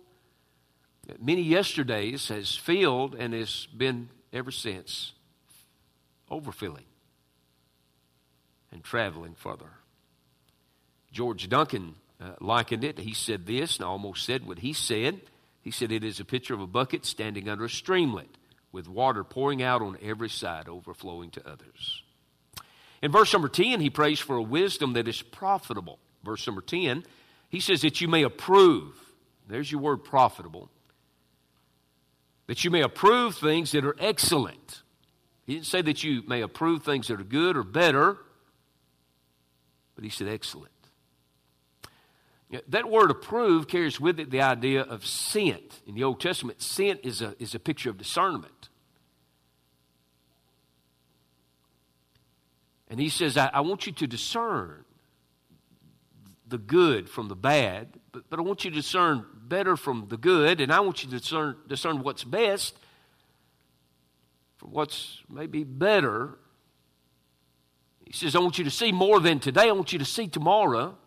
many 1.20 1.42
yesterdays 1.42 2.28
has 2.28 2.56
filled 2.56 3.16
and 3.16 3.34
has 3.34 3.68
been 3.76 4.10
ever 4.32 4.52
since 4.52 5.14
overfilling 6.30 6.89
and 8.72 8.84
traveling 8.84 9.36
further. 9.36 9.72
George 11.12 11.50
Duncan 11.50 11.96
uh, 12.22 12.32
likened 12.40 12.84
it. 12.84 13.00
He 13.00 13.14
said 13.14 13.46
this, 13.46 13.78
and 13.78 13.86
I 13.86 13.88
almost 13.88 14.26
said 14.26 14.46
what 14.46 14.60
he 14.60 14.74
said. 14.74 15.22
He 15.62 15.72
said, 15.72 15.92
It 15.92 16.04
is 16.04 16.20
a 16.20 16.26
picture 16.26 16.54
of 16.54 16.62
a 16.62 16.68
bucket 16.68 17.06
standing 17.06 17.50
under 17.50 17.66
a 17.66 17.70
streamlet 17.70 18.30
with 18.72 18.88
water 18.88 19.24
pouring 19.24 19.64
out 19.64 19.82
on 19.82 19.98
every 20.02 20.30
side, 20.30 20.70
overflowing 20.70 21.32
to 21.32 21.50
others. 21.50 22.04
In 23.02 23.12
verse 23.12 23.32
number 23.34 23.50
10, 23.50 23.80
he 23.80 23.90
prays 23.90 24.20
for 24.20 24.36
a 24.36 24.42
wisdom 24.42 24.94
that 24.94 25.08
is 25.08 25.22
profitable. 25.22 26.00
Verse 26.24 26.46
number 26.46 26.62
10, 26.62 27.04
he 27.50 27.60
says 27.60 27.82
that 27.82 28.02
you 28.02 28.08
may 28.08 28.24
approve. 28.24 28.94
There's 29.48 29.72
your 29.72 29.82
word 29.82 30.04
profitable. 30.04 30.70
That 32.48 32.64
you 32.64 32.72
may 32.72 32.82
approve 32.82 33.36
things 33.36 33.72
that 33.72 33.86
are 33.86 33.96
excellent. 34.00 34.82
He 35.46 35.56
didn't 35.56 35.68
say 35.68 35.82
that 35.82 36.04
you 36.04 36.24
may 36.28 36.42
approve 36.42 36.84
things 36.84 37.08
that 37.08 37.20
are 37.20 37.24
good 37.24 37.56
or 37.56 37.64
better, 37.64 38.18
but 40.00 40.06
he 40.06 40.10
said 40.10 40.30
excellent. 40.30 40.72
That 42.70 42.90
word 42.90 43.12
approve 43.12 43.68
carries 43.68 44.00
with 44.00 44.18
it 44.18 44.32
the 44.32 44.42
idea 44.42 44.82
of 44.82 45.06
scent. 45.06 45.82
In 45.86 45.94
the 45.94 46.06
Old 46.06 46.22
Testament, 46.22 46.62
scent 46.62 47.02
is 47.04 47.22
a, 47.22 47.36
is 47.38 47.54
a 47.54 47.60
picture 47.60 47.90
of 47.90 47.98
discernment. 47.98 48.70
And 52.90 52.98
he 52.98 53.10
says, 53.10 53.36
I, 53.36 53.50
I 53.54 53.60
want 53.60 53.88
you 53.88 53.92
to 53.92 54.08
discern 54.08 54.86
the 56.48 56.58
good 56.58 57.10
from 57.10 57.28
the 57.28 57.36
bad, 57.36 57.90
but, 58.14 58.24
but 58.30 58.40
I 58.40 58.42
want 58.42 58.64
you 58.64 58.72
to 58.72 58.78
discern 58.78 59.26
better 59.36 59.76
from 59.76 60.06
the 60.08 60.16
good, 60.16 60.62
and 60.62 60.72
I 60.72 60.80
want 60.80 61.04
you 61.04 61.10
to 61.10 61.20
discern, 61.20 61.58
discern 61.68 62.04
what's 62.04 62.24
best 62.24 62.74
from 64.56 64.72
what's 64.72 65.22
maybe 65.30 65.66
better. 65.66 66.38
He 68.10 68.14
says, 68.14 68.36
I 68.36 68.40
want 68.40 68.58
you 68.58 68.64
to 68.64 68.72
see 68.72 68.92
more 68.92 69.20
than 69.20 69.40
today, 69.40 69.70
I 69.70 69.72
want 69.72 69.94
you 69.94 70.00
to 70.00 70.06
see 70.06 70.28
tomorrow. 70.28 70.98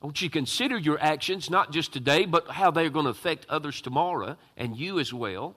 I 0.00 0.06
want 0.06 0.20
you 0.20 0.28
to 0.28 0.32
consider 0.32 0.76
your 0.78 1.00
actions, 1.00 1.50
not 1.50 1.72
just 1.72 1.92
today, 1.92 2.26
but 2.26 2.46
how 2.48 2.70
they're 2.70 2.90
going 2.90 3.06
to 3.06 3.10
affect 3.10 3.46
others 3.48 3.80
tomorrow 3.80 4.36
and 4.56 4.76
you 4.76 5.00
as 5.00 5.12
well. 5.12 5.56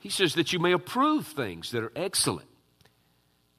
He 0.00 0.08
says 0.08 0.34
that 0.34 0.52
you 0.54 0.58
may 0.58 0.72
approve 0.72 1.26
things 1.28 1.70
that 1.70 1.84
are 1.84 1.92
excellent. 1.94 2.48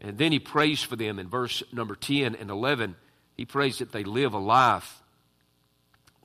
And 0.02 0.18
then 0.18 0.32
he 0.34 0.40
prays 0.40 0.82
for 0.82 0.96
them 0.96 1.20
in 1.20 1.30
verse 1.30 1.64
number 1.72 1.96
10 1.96 2.36
and 2.36 2.50
11. 2.50 2.96
He 3.38 3.46
prays 3.46 3.78
that 3.78 3.92
they 3.92 4.04
live 4.04 4.34
a 4.34 4.40
life 4.40 5.04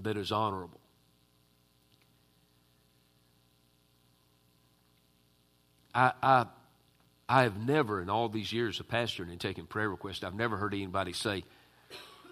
that 0.01 0.16
is 0.16 0.33
honorable. 0.33 0.81
I, 5.94 6.12
I, 6.23 6.47
I 7.29 7.43
have 7.43 7.59
never, 7.59 8.01
in 8.01 8.09
all 8.09 8.29
these 8.29 8.53
years 8.53 8.81
of 8.81 8.88
pastoring 8.88 9.31
and 9.31 9.41
taking 9.41 9.67
prayer 9.67 9.91
requests, 9.91 10.25
I've 10.25 10.35
never 10.35 10.57
heard 10.57 10.73
anybody 10.73 11.12
say, 11.12 11.45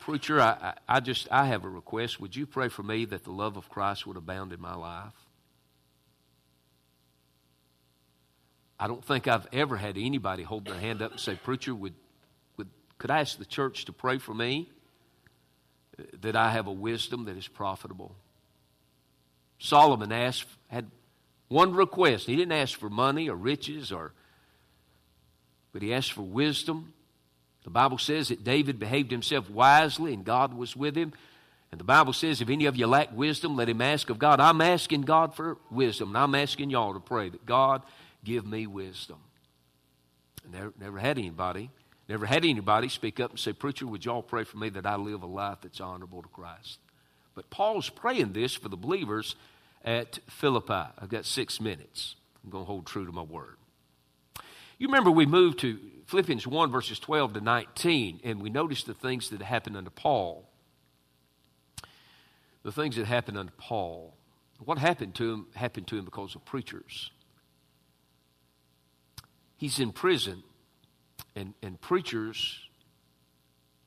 Preacher, 0.01 0.41
I, 0.41 0.51
I, 0.89 0.97
I 0.97 1.01
just, 1.01 1.29
I 1.31 1.47
have 1.47 1.65
a 1.65 1.69
request. 1.69 2.21
Would 2.21 2.35
you 2.35 2.47
pray 2.47 2.69
for 2.69 2.83
me 2.83 3.05
that 3.07 3.25
the 3.25 3.33
love 3.33 3.57
of 3.57 3.69
Christ 3.69 4.07
would 4.07 4.17
abound 4.17 4.53
in 4.53 4.61
my 4.61 4.75
life? 4.75 5.13
I 8.79 8.87
don't 8.87 9.05
think 9.05 9.27
I've 9.27 9.47
ever 9.53 9.77
had 9.77 9.97
anybody 9.99 10.43
hold 10.43 10.67
their 10.67 10.79
hand 10.79 11.03
up 11.03 11.11
and 11.13 11.21
say, 11.21 11.35
Preacher, 11.35 11.75
would, 11.75 11.95
would, 12.57 12.69
could 12.99 13.11
I 13.11 13.21
ask 13.21 13.39
the 13.39 13.45
church 13.45 13.87
to 13.87 13.93
pray 13.93 14.19
for 14.19 14.33
me 14.33 14.71
that 16.21 16.37
I 16.37 16.51
have 16.51 16.67
a 16.67 16.73
wisdom 16.73 17.25
that 17.25 17.37
is 17.37 17.49
profitable? 17.49 18.15
Solomon 19.59 20.13
asked, 20.13 20.47
had 20.69 20.91
one 21.49 21.75
request. 21.75 22.27
He 22.27 22.37
didn't 22.37 22.53
ask 22.53 22.79
for 22.79 22.91
money 22.91 23.29
or 23.29 23.37
riches 23.37 23.93
or 23.93 24.13
but 25.77 25.83
he 25.83 25.93
asked 25.93 26.13
for 26.13 26.23
wisdom. 26.23 26.95
The 27.65 27.69
Bible 27.69 27.99
says 27.99 28.29
that 28.29 28.43
David 28.43 28.79
behaved 28.79 29.11
himself 29.11 29.51
wisely 29.51 30.15
and 30.15 30.25
God 30.25 30.55
was 30.55 30.75
with 30.75 30.97
him. 30.97 31.13
And 31.71 31.79
the 31.79 31.85
Bible 31.85 32.15
says, 32.15 32.41
if 32.41 32.49
any 32.49 32.65
of 32.65 32.79
you 32.79 32.87
lack 32.87 33.15
wisdom, 33.15 33.57
let 33.57 33.69
him 33.69 33.83
ask 33.83 34.09
of 34.09 34.19
God. 34.19 34.41
I'm 34.41 34.63
asking 34.63 35.03
God 35.03 35.35
for 35.35 35.59
wisdom, 35.71 36.09
and 36.09 36.17
I'm 36.17 36.35
asking 36.35 36.71
y'all 36.71 36.95
to 36.95 36.99
pray 36.99 37.29
that 37.29 37.45
God 37.45 37.83
give 38.25 38.47
me 38.47 38.67
wisdom. 38.67 39.19
never, 40.51 40.73
never 40.81 40.99
had 40.99 41.19
anybody, 41.19 41.69
never 42.09 42.25
had 42.25 42.47
anybody 42.47 42.89
speak 42.89 43.21
up 43.21 43.33
and 43.33 43.39
say, 43.39 43.53
Preacher, 43.53 43.87
would 43.87 44.03
y'all 44.03 44.23
pray 44.23 44.45
for 44.45 44.57
me 44.57 44.71
that 44.71 44.87
I 44.87 44.97
live 44.97 45.23
a 45.23 45.27
life 45.27 45.59
that's 45.61 45.83
honorable 45.83 46.23
to 46.23 46.29
Christ? 46.29 46.79
But 47.35 47.51
Paul's 47.51 47.91
praying 47.91 48.33
this 48.33 48.55
for 48.55 48.71
the 48.71 48.79
believers 48.79 49.37
at 49.85 50.21
Philippi. 50.27 50.73
I've 50.73 51.11
got 51.11 51.27
six 51.27 51.61
minutes. 51.61 52.15
I'm 52.43 52.49
going 52.49 52.65
to 52.65 52.67
hold 52.67 52.87
true 52.87 53.05
to 53.05 53.13
my 53.13 53.21
word. 53.21 53.57
You 54.79 54.89
remember 54.89 55.11
we 55.11 55.27
moved 55.27 55.61
to 55.61 55.79
Philippians 56.07 56.47
1, 56.47 56.71
verses 56.71 56.99
12 56.99 57.35
to 57.35 57.41
19, 57.41 58.21
and 58.25 58.41
we 58.41 58.51
noticed 58.51 58.87
the 58.87 58.95
things 58.95 59.31
that 59.31 59.43
happened 59.43 59.77
unto 59.77 59.91
Paul. 59.91 60.49
The 62.63 62.73
things 62.73 62.97
that 62.97 63.07
happened 63.07 63.39
unto 63.39 63.53
Paul. 63.57 64.15
What 64.59 64.79
happened 64.79 65.15
to 65.17 65.33
him 65.33 65.47
happened 65.55 65.87
to 65.89 65.99
him 65.99 66.05
because 66.05 66.35
of 66.35 66.45
preachers 66.45 67.11
he's 69.57 69.81
in 69.81 69.93
prison, 69.93 70.43
and, 71.35 71.55
and 71.63 71.81
preachers 71.81 72.61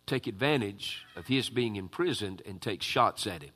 take 0.06 0.28
advantage 0.28 1.06
of 1.15 1.28
his 1.28 1.49
being 1.49 1.75
imprisoned 1.75 2.41
and 2.45 2.62
take 2.62 2.82
shots 2.82 3.28
at 3.28 3.43
him. 3.43 3.52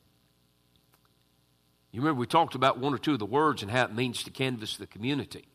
You 1.92 2.02
remember 2.02 2.20
we 2.20 2.28
talked 2.28 2.56
about 2.56 2.80
one 2.80 2.94
or 2.94 2.98
two 2.98 3.14
of 3.14 3.20
the 3.20 3.26
words 3.26 3.62
and 3.62 3.72
how 3.72 3.86
it 3.86 3.94
means 3.94 4.24
to 4.24 4.32
canvass 4.32 4.78
the 4.78 4.88
community. 4.88 5.46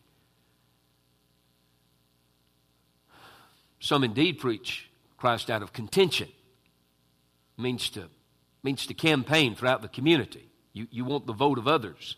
Some 3.80 4.04
indeed 4.04 4.38
preach 4.38 4.88
Christ 5.16 5.50
out 5.50 5.62
of 5.62 5.72
contention. 5.72 6.28
Means 7.56 7.90
to, 7.90 8.08
means 8.62 8.86
to 8.86 8.94
campaign 8.94 9.54
throughout 9.54 9.82
the 9.82 9.88
community. 9.88 10.48
You, 10.72 10.86
you 10.90 11.04
want 11.04 11.26
the 11.26 11.32
vote 11.32 11.58
of 11.58 11.66
others. 11.66 12.16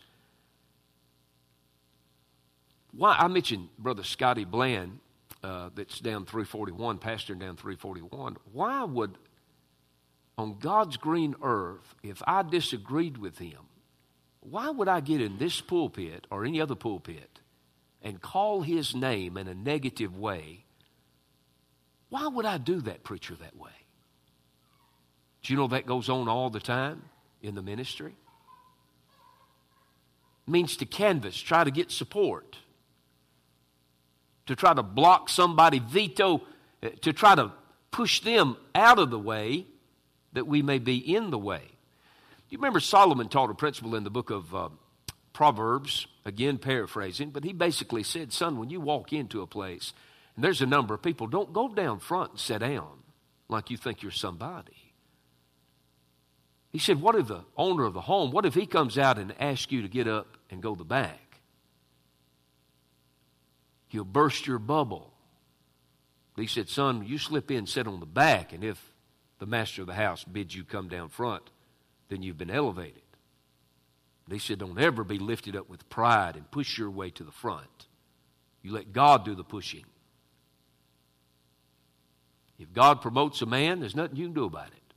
Why 2.91 3.15
I 3.17 3.27
mentioned 3.27 3.69
Brother 3.79 4.03
Scotty 4.03 4.45
Bland, 4.45 4.99
uh, 5.43 5.69
that's 5.73 5.99
down 5.99 6.25
341, 6.25 6.99
pastor 6.99 7.33
down 7.35 7.55
341. 7.55 8.37
Why 8.51 8.83
would, 8.83 9.17
on 10.37 10.59
God's 10.59 10.97
green 10.97 11.35
earth, 11.41 11.95
if 12.03 12.21
I 12.27 12.43
disagreed 12.43 13.17
with 13.17 13.39
him, 13.39 13.59
why 14.41 14.69
would 14.69 14.87
I 14.87 14.99
get 14.99 15.21
in 15.21 15.37
this 15.37 15.61
pulpit 15.61 16.27
or 16.29 16.45
any 16.45 16.59
other 16.61 16.75
pulpit 16.75 17.39
and 18.01 18.21
call 18.21 18.61
his 18.61 18.95
name 18.95 19.37
in 19.37 19.47
a 19.47 19.55
negative 19.55 20.17
way? 20.17 20.65
Why 22.11 22.27
would 22.27 22.45
I 22.45 22.59
do 22.59 22.81
that, 22.81 23.03
preacher, 23.03 23.35
that 23.41 23.57
way? 23.57 23.71
Do 25.41 25.53
you 25.53 25.57
know 25.57 25.69
that 25.69 25.87
goes 25.87 26.09
on 26.09 26.27
all 26.27 26.51
the 26.51 26.59
time 26.59 27.01
in 27.41 27.55
the 27.55 27.63
ministry? 27.63 28.13
It 30.47 30.51
means 30.51 30.77
to 30.77 30.85
canvass, 30.85 31.35
try 31.35 31.63
to 31.63 31.71
get 31.71 31.89
support 31.89 32.57
to 34.51 34.55
try 34.55 34.73
to 34.73 34.83
block 34.83 35.29
somebody, 35.29 35.79
veto, 35.79 36.41
uh, 36.83 36.89
to 37.01 37.13
try 37.13 37.35
to 37.35 37.51
push 37.89 38.19
them 38.19 38.57
out 38.75 38.99
of 38.99 39.09
the 39.09 39.19
way 39.19 39.65
that 40.33 40.45
we 40.45 40.61
may 40.61 40.77
be 40.77 40.97
in 40.97 41.29
the 41.29 41.37
way. 41.37 41.61
You 42.49 42.57
remember 42.57 42.81
Solomon 42.81 43.29
taught 43.29 43.49
a 43.49 43.53
principle 43.53 43.95
in 43.95 44.03
the 44.03 44.09
book 44.09 44.29
of 44.29 44.53
uh, 44.53 44.69
Proverbs, 45.31 46.05
again 46.25 46.57
paraphrasing, 46.57 47.29
but 47.29 47.45
he 47.45 47.53
basically 47.53 48.03
said, 48.03 48.33
Son, 48.33 48.57
when 48.57 48.69
you 48.69 48.81
walk 48.81 49.13
into 49.13 49.41
a 49.41 49.47
place 49.47 49.93
and 50.35 50.43
there's 50.43 50.61
a 50.61 50.65
number 50.65 50.93
of 50.93 51.01
people, 51.01 51.27
don't 51.27 51.53
go 51.53 51.67
down 51.67 51.99
front 51.99 52.31
and 52.31 52.39
sit 52.39 52.59
down 52.59 52.99
like 53.49 53.69
you 53.69 53.77
think 53.77 54.01
you're 54.01 54.11
somebody. 54.11 54.93
He 56.71 56.79
said, 56.79 57.01
What 57.01 57.15
if 57.15 57.27
the 57.27 57.43
owner 57.57 57.85
of 57.85 57.93
the 57.93 58.01
home, 58.01 58.31
what 58.31 58.45
if 58.45 58.53
he 58.53 58.65
comes 58.65 58.97
out 58.97 59.17
and 59.17 59.33
asks 59.39 59.71
you 59.71 59.81
to 59.81 59.89
get 59.89 60.07
up 60.07 60.37
and 60.49 60.61
go 60.61 60.73
the 60.75 60.85
back? 60.85 61.41
He'll 63.87 64.05
burst 64.05 64.47
your 64.47 64.59
bubble. 64.59 65.11
He 66.37 66.47
said, 66.47 66.69
Son, 66.69 67.05
you 67.05 67.17
slip 67.17 67.51
in, 67.51 67.67
sit 67.67 67.87
on 67.87 67.99
the 67.99 68.05
back, 68.05 68.53
and 68.53 68.63
if 68.63 68.81
the 69.39 69.45
master 69.45 69.81
of 69.81 69.87
the 69.87 69.93
house 69.93 70.23
bids 70.23 70.55
you 70.55 70.63
come 70.63 70.87
down 70.87 71.09
front, 71.09 71.49
then 72.07 72.23
you've 72.23 72.37
been 72.37 72.49
elevated. 72.49 73.01
He 74.29 74.39
said, 74.39 74.59
Don't 74.59 74.79
ever 74.79 75.03
be 75.03 75.19
lifted 75.19 75.57
up 75.57 75.69
with 75.69 75.89
pride 75.89 76.37
and 76.37 76.49
push 76.49 76.77
your 76.77 76.89
way 76.89 77.09
to 77.11 77.23
the 77.23 77.33
front. 77.33 77.87
You 78.61 78.71
let 78.71 78.93
God 78.93 79.25
do 79.25 79.35
the 79.35 79.43
pushing. 79.43 79.83
God 82.73 83.01
promotes 83.01 83.41
a 83.41 83.45
man, 83.45 83.79
there's 83.79 83.95
nothing 83.95 84.15
you 84.15 84.25
can 84.25 84.33
do 84.33 84.45
about 84.45 84.67
it. 84.67 84.93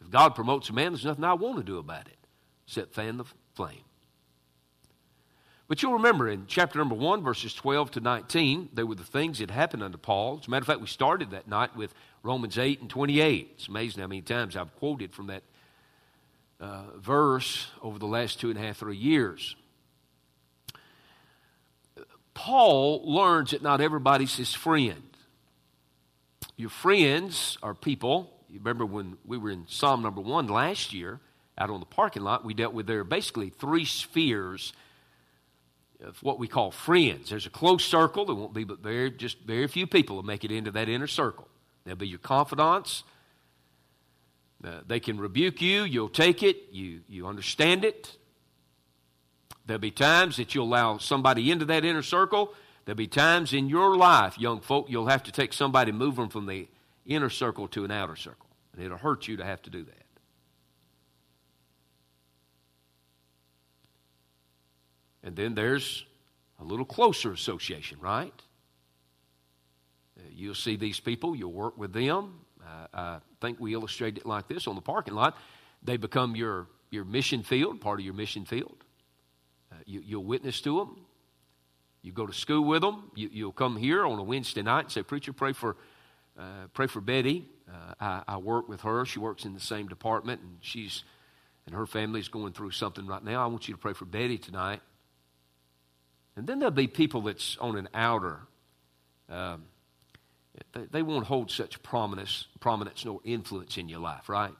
If 0.00 0.10
God 0.10 0.34
promotes 0.34 0.68
a 0.68 0.72
man, 0.72 0.92
there's 0.92 1.04
nothing 1.04 1.24
I 1.24 1.34
want 1.34 1.56
to 1.58 1.64
do 1.64 1.78
about 1.78 2.06
it 2.06 2.18
except 2.66 2.94
fan 2.94 3.16
the 3.16 3.24
flame. 3.54 3.84
But 5.66 5.82
you'll 5.82 5.94
remember 5.94 6.28
in 6.28 6.44
chapter 6.46 6.78
number 6.78 6.94
1, 6.94 7.22
verses 7.22 7.54
12 7.54 7.92
to 7.92 8.00
19, 8.00 8.68
they 8.74 8.82
were 8.82 8.94
the 8.94 9.02
things 9.02 9.38
that 9.38 9.50
happened 9.50 9.82
unto 9.82 9.96
Paul. 9.96 10.38
As 10.40 10.46
a 10.46 10.50
matter 10.50 10.62
of 10.62 10.66
fact, 10.66 10.80
we 10.80 10.86
started 10.86 11.30
that 11.30 11.48
night 11.48 11.74
with 11.74 11.94
Romans 12.22 12.58
8 12.58 12.82
and 12.82 12.90
28. 12.90 13.50
It's 13.54 13.68
amazing 13.68 14.02
how 14.02 14.06
many 14.06 14.20
times 14.20 14.56
I've 14.56 14.74
quoted 14.76 15.14
from 15.14 15.28
that 15.28 15.42
uh, 16.60 16.82
verse 16.98 17.68
over 17.82 17.98
the 17.98 18.06
last 18.06 18.40
two 18.40 18.50
and 18.50 18.58
a 18.58 18.62
half, 18.62 18.78
three 18.78 18.96
years. 18.96 19.56
Paul 22.34 23.02
learns 23.04 23.52
that 23.52 23.62
not 23.62 23.80
everybody's 23.80 24.36
his 24.36 24.52
friend. 24.52 25.02
Your 26.56 26.70
friends 26.70 27.56
are 27.62 27.74
people. 27.74 28.30
You 28.48 28.58
remember 28.58 28.84
when 28.84 29.16
we 29.24 29.38
were 29.38 29.50
in 29.50 29.66
Psalm 29.68 30.02
number 30.02 30.20
one 30.20 30.46
last 30.48 30.92
year, 30.92 31.20
out 31.56 31.70
on 31.70 31.80
the 31.80 31.86
parking 31.86 32.22
lot, 32.22 32.44
we 32.44 32.54
dealt 32.54 32.74
with 32.74 32.86
there 32.86 33.04
basically 33.04 33.50
three 33.50 33.84
spheres 33.84 34.72
of 36.02 36.22
what 36.22 36.38
we 36.38 36.48
call 36.48 36.70
friends. 36.70 37.30
There's 37.30 37.46
a 37.46 37.50
close 37.50 37.84
circle. 37.84 38.26
There 38.26 38.34
won't 38.34 38.52
be 38.52 38.64
but 38.64 38.80
very 38.80 39.10
just 39.10 39.38
very 39.40 39.66
few 39.68 39.86
people 39.86 40.16
will 40.16 40.24
make 40.24 40.44
it 40.44 40.50
into 40.50 40.70
that 40.72 40.88
inner 40.88 41.06
circle. 41.06 41.48
They'll 41.84 41.96
be 41.96 42.08
your 42.08 42.18
confidants. 42.18 43.04
Uh, 44.62 44.80
they 44.86 45.00
can 45.00 45.18
rebuke 45.18 45.60
you. 45.60 45.84
You'll 45.84 46.08
take 46.08 46.42
it. 46.42 46.68
You 46.72 47.00
you 47.08 47.26
understand 47.26 47.84
it. 47.84 48.16
There'll 49.66 49.80
be 49.80 49.90
times 49.90 50.36
that 50.36 50.54
you'll 50.54 50.66
allow 50.66 50.98
somebody 50.98 51.50
into 51.50 51.64
that 51.66 51.84
inner 51.84 52.02
circle. 52.02 52.52
There'll 52.84 52.96
be 52.96 53.06
times 53.06 53.52
in 53.52 53.68
your 53.68 53.96
life, 53.96 54.38
young 54.38 54.60
folk, 54.60 54.90
you'll 54.90 55.06
have 55.06 55.22
to 55.24 55.32
take 55.32 55.52
somebody, 55.52 55.90
move 55.90 56.16
them 56.16 56.28
from 56.28 56.46
the 56.46 56.68
inner 57.06 57.30
circle 57.30 57.66
to 57.68 57.84
an 57.84 57.90
outer 57.90 58.16
circle. 58.16 58.46
And 58.74 58.84
it'll 58.84 58.98
hurt 58.98 59.26
you 59.26 59.38
to 59.38 59.44
have 59.44 59.62
to 59.62 59.70
do 59.70 59.84
that. 59.84 60.04
And 65.22 65.34
then 65.34 65.54
there's 65.54 66.04
a 66.60 66.64
little 66.64 66.84
closer 66.84 67.32
association, 67.32 67.98
right? 68.00 68.34
Uh, 70.18 70.22
you'll 70.30 70.54
see 70.54 70.76
these 70.76 71.00
people, 71.00 71.34
you'll 71.34 71.52
work 71.52 71.78
with 71.78 71.94
them. 71.94 72.40
Uh, 72.62 72.86
I 72.92 73.18
think 73.40 73.58
we 73.58 73.72
illustrated 73.72 74.20
it 74.20 74.26
like 74.26 74.48
this 74.48 74.66
on 74.66 74.74
the 74.74 74.82
parking 74.82 75.14
lot. 75.14 75.36
They 75.82 75.96
become 75.96 76.36
your, 76.36 76.66
your 76.90 77.04
mission 77.04 77.42
field, 77.42 77.80
part 77.80 78.00
of 78.00 78.04
your 78.04 78.14
mission 78.14 78.44
field. 78.44 78.76
Uh, 79.74 79.82
you, 79.86 80.02
you'll 80.04 80.24
witness 80.24 80.60
to 80.60 80.78
them. 80.78 81.04
You 82.02 82.12
go 82.12 82.26
to 82.26 82.32
school 82.32 82.64
with 82.64 82.82
them. 82.82 83.10
You, 83.14 83.46
will 83.46 83.52
come 83.52 83.76
here 83.76 84.06
on 84.06 84.18
a 84.18 84.22
Wednesday 84.22 84.62
night 84.62 84.84
and 84.84 84.92
say, 84.92 85.02
Preacher, 85.02 85.32
pray 85.32 85.52
for, 85.52 85.76
uh, 86.38 86.68
pray 86.72 86.86
for 86.86 87.00
Betty. 87.00 87.48
Uh, 87.68 87.94
I, 87.98 88.22
I 88.28 88.36
work 88.36 88.68
with 88.68 88.82
her. 88.82 89.06
She 89.06 89.18
works 89.18 89.44
in 89.44 89.54
the 89.54 89.60
same 89.60 89.88
department, 89.88 90.42
and 90.42 90.58
she's 90.60 91.02
and 91.66 91.74
her 91.74 91.86
family's 91.86 92.28
going 92.28 92.52
through 92.52 92.72
something 92.72 93.06
right 93.06 93.24
now. 93.24 93.42
I 93.42 93.46
want 93.46 93.68
you 93.68 93.74
to 93.74 93.80
pray 93.80 93.94
for 93.94 94.04
Betty 94.04 94.38
tonight. 94.38 94.80
And 96.36 96.46
then 96.46 96.58
there'll 96.58 96.72
be 96.74 96.88
people 96.88 97.22
that's 97.22 97.56
on 97.58 97.76
an 97.76 97.88
outer. 97.94 98.40
Um, 99.30 99.64
they, 100.72 100.84
they, 100.90 101.02
won't 101.02 101.26
hold 101.26 101.50
such 101.50 101.82
prominence, 101.82 102.46
prominence 102.60 103.04
nor 103.04 103.20
influence 103.24 103.78
in 103.78 103.88
your 103.88 104.00
life, 104.00 104.28
right? 104.28 104.52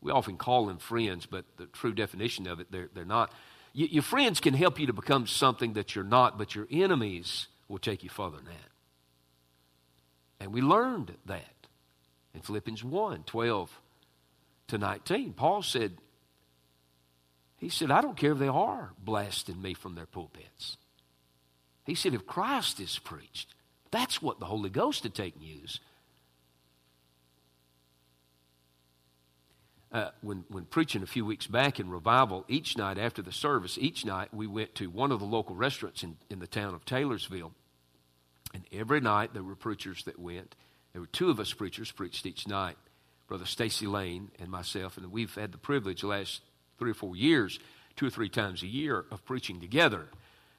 We 0.00 0.12
often 0.12 0.36
call 0.36 0.66
them 0.66 0.78
friends, 0.78 1.26
but 1.26 1.44
the 1.56 1.66
true 1.66 1.92
definition 1.92 2.46
of 2.46 2.60
it, 2.60 2.70
they're, 2.70 2.90
they're 2.94 3.04
not. 3.04 3.32
You, 3.72 3.86
your 3.86 4.02
friends 4.02 4.40
can 4.40 4.54
help 4.54 4.78
you 4.78 4.86
to 4.86 4.92
become 4.92 5.26
something 5.26 5.74
that 5.74 5.94
you're 5.94 6.04
not, 6.04 6.38
but 6.38 6.54
your 6.54 6.66
enemies 6.70 7.48
will 7.68 7.78
take 7.78 8.02
you 8.02 8.10
further 8.10 8.36
than 8.36 8.46
that. 8.46 8.70
And 10.40 10.52
we 10.52 10.60
learned 10.60 11.14
that 11.26 11.66
in 12.34 12.40
Philippians 12.40 12.84
1 12.84 13.24
12 13.24 13.80
to 14.68 14.78
19. 14.78 15.32
Paul 15.32 15.62
said, 15.62 15.96
he 17.56 17.68
said, 17.68 17.90
I 17.90 18.00
don't 18.00 18.16
care 18.16 18.32
if 18.32 18.38
they 18.38 18.48
are 18.48 18.92
blasting 18.98 19.60
me 19.60 19.74
from 19.74 19.94
their 19.94 20.06
pulpits. 20.06 20.76
He 21.84 21.94
said, 21.94 22.14
if 22.14 22.26
Christ 22.26 22.78
is 22.78 22.98
preached, 22.98 23.54
that's 23.90 24.22
what 24.22 24.38
the 24.38 24.46
Holy 24.46 24.70
Ghost 24.70 25.02
to 25.02 25.10
take 25.10 25.40
news. 25.40 25.80
Uh, 29.98 30.12
when, 30.20 30.44
when 30.46 30.64
preaching 30.64 31.02
a 31.02 31.06
few 31.06 31.24
weeks 31.24 31.48
back 31.48 31.80
in 31.80 31.90
revival, 31.90 32.44
each 32.46 32.78
night 32.78 32.98
after 32.98 33.20
the 33.20 33.32
service, 33.32 33.76
each 33.80 34.04
night 34.04 34.32
we 34.32 34.46
went 34.46 34.72
to 34.76 34.88
one 34.88 35.10
of 35.10 35.18
the 35.18 35.26
local 35.26 35.56
restaurants 35.56 36.04
in, 36.04 36.16
in 36.30 36.38
the 36.38 36.46
town 36.46 36.72
of 36.72 36.84
Taylorsville. 36.84 37.50
And 38.54 38.62
every 38.70 39.00
night 39.00 39.34
there 39.34 39.42
were 39.42 39.56
preachers 39.56 40.04
that 40.04 40.16
went. 40.16 40.54
There 40.92 41.00
were 41.00 41.08
two 41.08 41.30
of 41.30 41.40
us 41.40 41.52
preachers 41.52 41.90
preached 41.90 42.26
each 42.26 42.46
night, 42.46 42.76
Brother 43.26 43.44
Stacy 43.44 43.88
Lane 43.88 44.30
and 44.38 44.52
myself. 44.52 44.96
And 44.96 45.10
we've 45.10 45.34
had 45.34 45.50
the 45.50 45.58
privilege 45.58 46.02
the 46.02 46.06
last 46.06 46.42
three 46.78 46.92
or 46.92 46.94
four 46.94 47.16
years, 47.16 47.58
two 47.96 48.06
or 48.06 48.10
three 48.10 48.28
times 48.28 48.62
a 48.62 48.68
year, 48.68 49.04
of 49.10 49.24
preaching 49.24 49.58
together. 49.60 50.06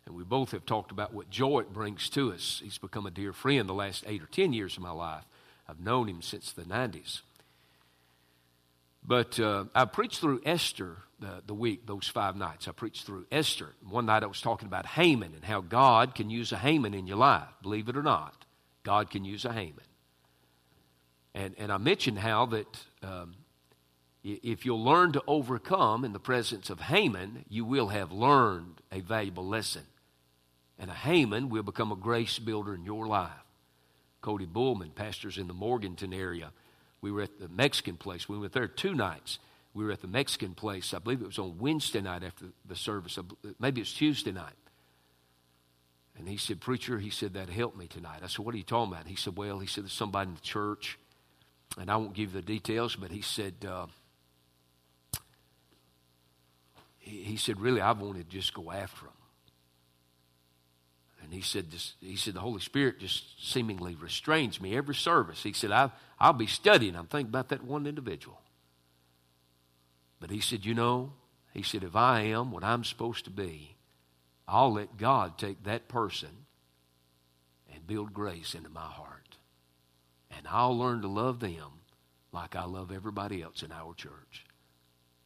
And 0.05 0.15
we 0.15 0.25
both 0.25 0.51
have 0.51 0.65
talked 0.65 0.91
about 0.91 1.13
what 1.13 1.29
joy 1.29 1.59
it 1.59 1.71
brings 1.71 2.09
to 2.09 2.33
us. 2.33 2.59
He's 2.61 2.77
become 2.77 3.05
a 3.05 3.11
dear 3.11 3.31
friend 3.31 3.69
the 3.69 3.73
last 3.73 4.03
eight 4.05 4.21
or 4.21 4.27
ten 4.27 4.51
years 4.51 4.75
of 4.75 4.83
my 4.83 4.91
life. 4.91 5.23
I've 5.65 5.79
known 5.79 6.09
him 6.09 6.21
since 6.21 6.51
the 6.51 6.63
90s. 6.63 7.21
But 9.03 9.39
uh, 9.39 9.65
I 9.73 9.85
preached 9.85 10.19
through 10.19 10.41
Esther 10.45 10.97
the, 11.19 11.41
the 11.45 11.53
week, 11.53 11.85
those 11.85 12.07
five 12.07 12.35
nights. 12.35 12.67
I 12.67 12.71
preached 12.71 13.05
through 13.05 13.25
Esther. 13.31 13.73
One 13.87 14.05
night 14.05 14.23
I 14.23 14.27
was 14.27 14.41
talking 14.41 14.67
about 14.67 14.85
Haman 14.85 15.33
and 15.33 15.43
how 15.43 15.61
God 15.61 16.15
can 16.15 16.29
use 16.29 16.51
a 16.51 16.57
Haman 16.57 16.93
in 16.93 17.07
your 17.07 17.17
life. 17.17 17.47
Believe 17.61 17.89
it 17.89 17.97
or 17.97 18.03
not, 18.03 18.45
God 18.83 19.09
can 19.09 19.25
use 19.25 19.45
a 19.45 19.53
Haman. 19.53 19.83
And, 21.33 21.55
and 21.57 21.71
I 21.71 21.77
mentioned 21.77 22.19
how 22.19 22.47
that 22.47 22.85
um, 23.03 23.35
if 24.23 24.65
you'll 24.65 24.83
learn 24.83 25.13
to 25.13 25.23
overcome 25.27 26.03
in 26.03 26.13
the 26.13 26.19
presence 26.19 26.69
of 26.69 26.79
Haman, 26.79 27.45
you 27.49 27.65
will 27.65 27.87
have 27.87 28.11
learned 28.11 28.81
a 28.91 28.99
valuable 28.99 29.47
lesson 29.47 29.83
and 30.79 30.89
a 30.89 30.93
Haman 30.93 31.49
will 31.49 31.63
become 31.63 31.91
a 31.91 31.95
grace 31.95 32.39
builder 32.39 32.73
in 32.73 32.85
your 32.85 33.05
life. 33.05 33.29
Cody 34.21 34.45
Bullman, 34.45 34.91
pastors 34.91 35.37
in 35.37 35.47
the 35.47 35.53
Morganton 35.53 36.13
area. 36.13 36.51
We 37.01 37.11
were 37.11 37.21
at 37.21 37.39
the 37.39 37.47
Mexican 37.47 37.95
place. 37.95 38.27
We 38.27 38.37
went 38.37 38.53
there 38.53 38.67
two 38.67 38.93
nights. 38.93 39.39
We 39.73 39.85
were 39.85 39.91
at 39.91 40.01
the 40.01 40.07
Mexican 40.07 40.55
place. 40.55 40.93
I 40.93 40.99
believe 40.99 41.21
it 41.21 41.27
was 41.27 41.39
on 41.39 41.57
Wednesday 41.59 42.01
night 42.01 42.23
after 42.23 42.45
the 42.65 42.75
service. 42.75 43.17
Maybe 43.59 43.81
it's 43.81 43.93
Tuesday 43.93 44.31
night. 44.31 44.55
And 46.17 46.27
he 46.27 46.35
said, 46.35 46.59
Preacher, 46.59 46.99
he 46.99 47.09
said, 47.09 47.33
that 47.35 47.49
helped 47.49 47.77
me 47.77 47.87
tonight. 47.87 48.19
I 48.23 48.27
said, 48.27 48.45
What 48.45 48.53
are 48.53 48.57
you 48.57 48.63
talking 48.63 48.91
about? 48.91 49.07
He 49.07 49.15
said, 49.15 49.37
Well, 49.37 49.59
he 49.59 49.67
said, 49.67 49.85
there's 49.85 49.93
somebody 49.93 50.27
in 50.27 50.35
the 50.35 50.41
church, 50.41 50.99
and 51.79 51.89
I 51.89 51.95
won't 51.95 52.13
give 52.13 52.33
you 52.33 52.41
the 52.41 52.45
details, 52.45 52.95
but 52.97 53.09
he 53.09 53.21
said, 53.21 53.53
uh, 53.65 53.87
he, 56.97 57.23
he, 57.23 57.37
said, 57.37 57.61
Really, 57.61 57.79
I 57.79 57.93
wanted 57.93 58.29
to 58.29 58.37
just 58.37 58.53
go 58.53 58.69
after 58.69 59.05
him. 59.05 59.13
And 61.29 61.35
he 61.35 61.41
said, 61.41 61.69
this, 61.69 61.93
he 62.01 62.15
said, 62.15 62.33
the 62.33 62.39
Holy 62.39 62.59
Spirit 62.59 62.99
just 62.99 63.23
seemingly 63.51 63.93
restrains 63.93 64.59
me 64.59 64.75
every 64.75 64.95
service. 64.95 65.43
He 65.43 65.53
said, 65.53 65.69
I, 65.69 65.91
I'll 66.19 66.33
be 66.33 66.47
studying. 66.47 66.95
I'm 66.95 67.05
thinking 67.05 67.29
about 67.29 67.49
that 67.49 67.63
one 67.63 67.85
individual. 67.85 68.41
But 70.19 70.31
he 70.31 70.39
said, 70.39 70.65
You 70.65 70.73
know, 70.73 71.13
he 71.53 71.61
said, 71.61 71.83
if 71.83 71.95
I 71.95 72.21
am 72.21 72.51
what 72.51 72.63
I'm 72.63 72.83
supposed 72.83 73.25
to 73.25 73.29
be, 73.29 73.75
I'll 74.47 74.73
let 74.73 74.97
God 74.97 75.37
take 75.37 75.63
that 75.65 75.87
person 75.87 76.29
and 77.71 77.85
build 77.85 78.11
grace 78.11 78.55
into 78.55 78.69
my 78.69 78.81
heart. 78.81 79.37
And 80.35 80.47
I'll 80.49 80.75
learn 80.75 81.03
to 81.03 81.07
love 81.07 81.41
them 81.41 81.81
like 82.31 82.55
I 82.55 82.63
love 82.63 82.91
everybody 82.91 83.43
else 83.43 83.61
in 83.61 83.71
our 83.71 83.93
church. 83.93 84.47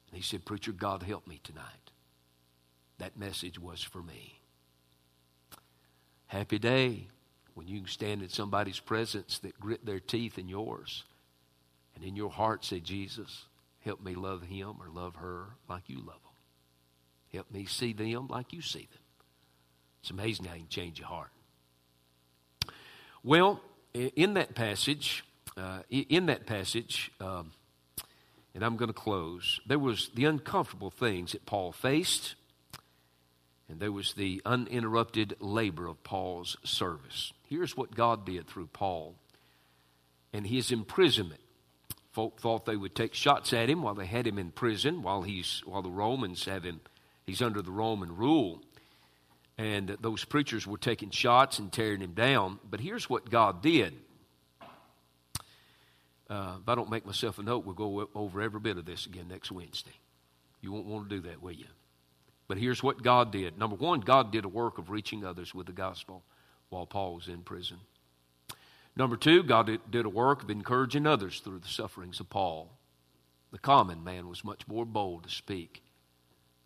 And 0.09 0.17
he 0.17 0.21
said, 0.21 0.43
Preacher, 0.43 0.73
God 0.73 1.03
help 1.03 1.27
me 1.27 1.39
tonight. 1.41 1.91
That 2.97 3.17
message 3.17 3.57
was 3.57 3.81
for 3.81 4.03
me. 4.03 4.42
Happy 6.33 6.57
day 6.57 7.05
when 7.53 7.67
you 7.67 7.81
can 7.81 7.87
stand 7.87 8.23
in 8.23 8.27
somebody's 8.27 8.79
presence 8.79 9.37
that 9.37 9.59
grit 9.59 9.85
their 9.85 9.99
teeth 9.99 10.39
in 10.39 10.49
yours 10.49 11.03
and 11.93 12.03
in 12.03 12.15
your 12.15 12.31
heart 12.31 12.65
say, 12.65 12.79
Jesus, 12.79 13.45
help 13.81 14.03
me 14.03 14.15
love 14.15 14.41
him 14.41 14.77
or 14.79 14.89
love 14.91 15.17
her 15.17 15.49
like 15.69 15.83
you 15.85 15.97
love 15.97 16.07
them. 16.07 16.33
Help 17.31 17.51
me 17.51 17.65
see 17.65 17.93
them 17.93 18.25
like 18.29 18.51
you 18.51 18.63
see 18.63 18.87
them. 18.91 19.03
It's 20.01 20.09
amazing 20.09 20.45
how 20.45 20.55
you 20.55 20.61
can 20.61 20.69
change 20.69 20.97
your 20.97 21.07
heart. 21.07 21.29
Well, 23.23 23.61
in 23.93 24.33
that 24.33 24.55
passage, 24.55 25.23
uh, 25.55 25.81
in 25.91 26.25
that 26.25 26.47
passage, 26.47 27.11
um, 27.21 27.51
and 28.55 28.65
I'm 28.65 28.75
going 28.75 28.89
to 28.89 28.93
close, 28.93 29.59
there 29.67 29.77
was 29.77 30.09
the 30.15 30.25
uncomfortable 30.25 30.89
things 30.89 31.33
that 31.33 31.45
Paul 31.45 31.71
faced, 31.71 32.33
and 33.73 33.81
there 33.81 33.91
was 33.91 34.13
the 34.13 34.39
uninterrupted 34.45 35.35
labor 35.39 35.87
of 35.87 36.03
Paul's 36.03 36.57
service. 36.63 37.33
Here's 37.49 37.75
what 37.75 37.95
God 37.95 38.23
did 38.23 38.47
through 38.47 38.67
Paul 38.67 39.15
and 40.31 40.45
his 40.45 40.71
imprisonment. 40.71 41.41
Folk 42.11 42.39
thought 42.39 42.65
they 42.65 42.75
would 42.75 42.93
take 42.93 43.15
shots 43.15 43.51
at 43.51 43.69
him 43.69 43.81
while 43.81 43.95
they 43.95 44.05
had 44.05 44.27
him 44.27 44.37
in 44.37 44.51
prison, 44.51 45.01
while 45.01 45.23
he's 45.23 45.63
while 45.65 45.81
the 45.81 45.89
Romans 45.89 46.45
have 46.45 46.63
him 46.63 46.81
He's 47.25 47.41
under 47.41 47.61
the 47.61 47.71
Roman 47.71 48.15
rule. 48.15 48.61
And 49.57 49.97
those 50.01 50.23
preachers 50.25 50.67
were 50.67 50.77
taking 50.77 51.09
shots 51.09 51.59
and 51.59 51.71
tearing 51.71 52.01
him 52.01 52.13
down. 52.13 52.59
But 52.69 52.79
here's 52.79 53.09
what 53.09 53.29
God 53.29 53.61
did. 53.61 53.93
Uh, 56.29 56.57
if 56.61 56.67
I 56.67 56.75
don't 56.75 56.89
make 56.89 57.05
myself 57.05 57.39
a 57.39 57.43
note, 57.43 57.65
we'll 57.65 57.75
go 57.75 58.07
over 58.15 58.41
every 58.41 58.59
bit 58.59 58.77
of 58.77 58.85
this 58.85 59.05
again 59.05 59.27
next 59.27 59.51
Wednesday. 59.51 59.91
You 60.61 60.71
won't 60.71 60.85
want 60.85 61.09
to 61.09 61.15
do 61.15 61.27
that, 61.29 61.41
will 61.41 61.51
you? 61.51 61.65
But 62.47 62.57
here's 62.57 62.83
what 62.83 63.03
God 63.03 63.31
did. 63.31 63.57
Number 63.57 63.75
one, 63.75 64.01
God 64.01 64.31
did 64.31 64.45
a 64.45 64.49
work 64.49 64.77
of 64.77 64.89
reaching 64.89 65.23
others 65.23 65.55
with 65.55 65.67
the 65.67 65.71
gospel 65.71 66.23
while 66.69 66.85
Paul 66.85 67.15
was 67.15 67.27
in 67.27 67.41
prison. 67.41 67.77
Number 68.95 69.15
two, 69.15 69.43
God 69.43 69.79
did 69.89 70.05
a 70.05 70.09
work 70.09 70.43
of 70.43 70.49
encouraging 70.49 71.07
others 71.07 71.39
through 71.39 71.59
the 71.59 71.67
sufferings 71.67 72.19
of 72.19 72.29
Paul. 72.29 72.69
The 73.51 73.59
common 73.59 74.03
man 74.03 74.27
was 74.27 74.43
much 74.43 74.67
more 74.67 74.85
bold 74.85 75.23
to 75.23 75.29
speak 75.29 75.81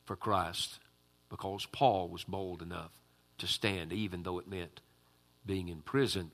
for 0.05 0.15
Christ 0.15 0.79
because 1.29 1.65
Paul 1.65 2.09
was 2.09 2.23
bold 2.23 2.61
enough 2.61 2.91
to 3.37 3.47
stand, 3.47 3.93
even 3.93 4.23
though 4.23 4.39
it 4.39 4.47
meant 4.47 4.81
being 5.45 5.69
in 5.69 5.81
prison. 5.81 6.31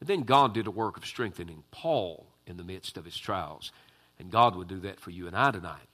And 0.00 0.08
then 0.08 0.22
God 0.22 0.54
did 0.54 0.66
a 0.66 0.70
work 0.70 0.96
of 0.96 1.06
strengthening 1.06 1.64
Paul 1.70 2.26
in 2.46 2.56
the 2.56 2.64
midst 2.64 2.96
of 2.96 3.04
his 3.04 3.16
trials. 3.16 3.72
And 4.18 4.30
God 4.30 4.56
would 4.56 4.68
do 4.68 4.80
that 4.80 5.00
for 5.00 5.10
you 5.10 5.26
and 5.26 5.36
I 5.36 5.50
tonight. 5.50 5.91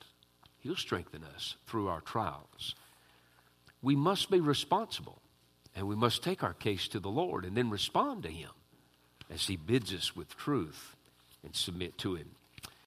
He'll 0.61 0.77
strengthen 0.77 1.25
us 1.25 1.57
through 1.67 1.89
our 1.89 2.01
trials. 2.01 2.75
We 3.81 3.95
must 3.95 4.31
be 4.31 4.41
responsible, 4.41 5.23
and 5.75 5.87
we 5.87 5.97
must 5.97 6.23
take 6.23 6.43
our 6.43 6.55
case 6.55 6.89
to 6.89 7.01
the 7.01 7.09
Lord 7.11 7.45
and 7.45 7.57
then 7.57 7.71
respond 7.71 8.25
to 8.25 8.29
Him 8.29 8.51
as 9.31 9.47
He 9.47 9.57
bids 9.57 9.93
us 9.95 10.17
with 10.17 10.37
truth 10.37 10.97
and 11.45 11.55
submit 11.55 11.97
to 11.99 12.15
Him. 12.15 12.31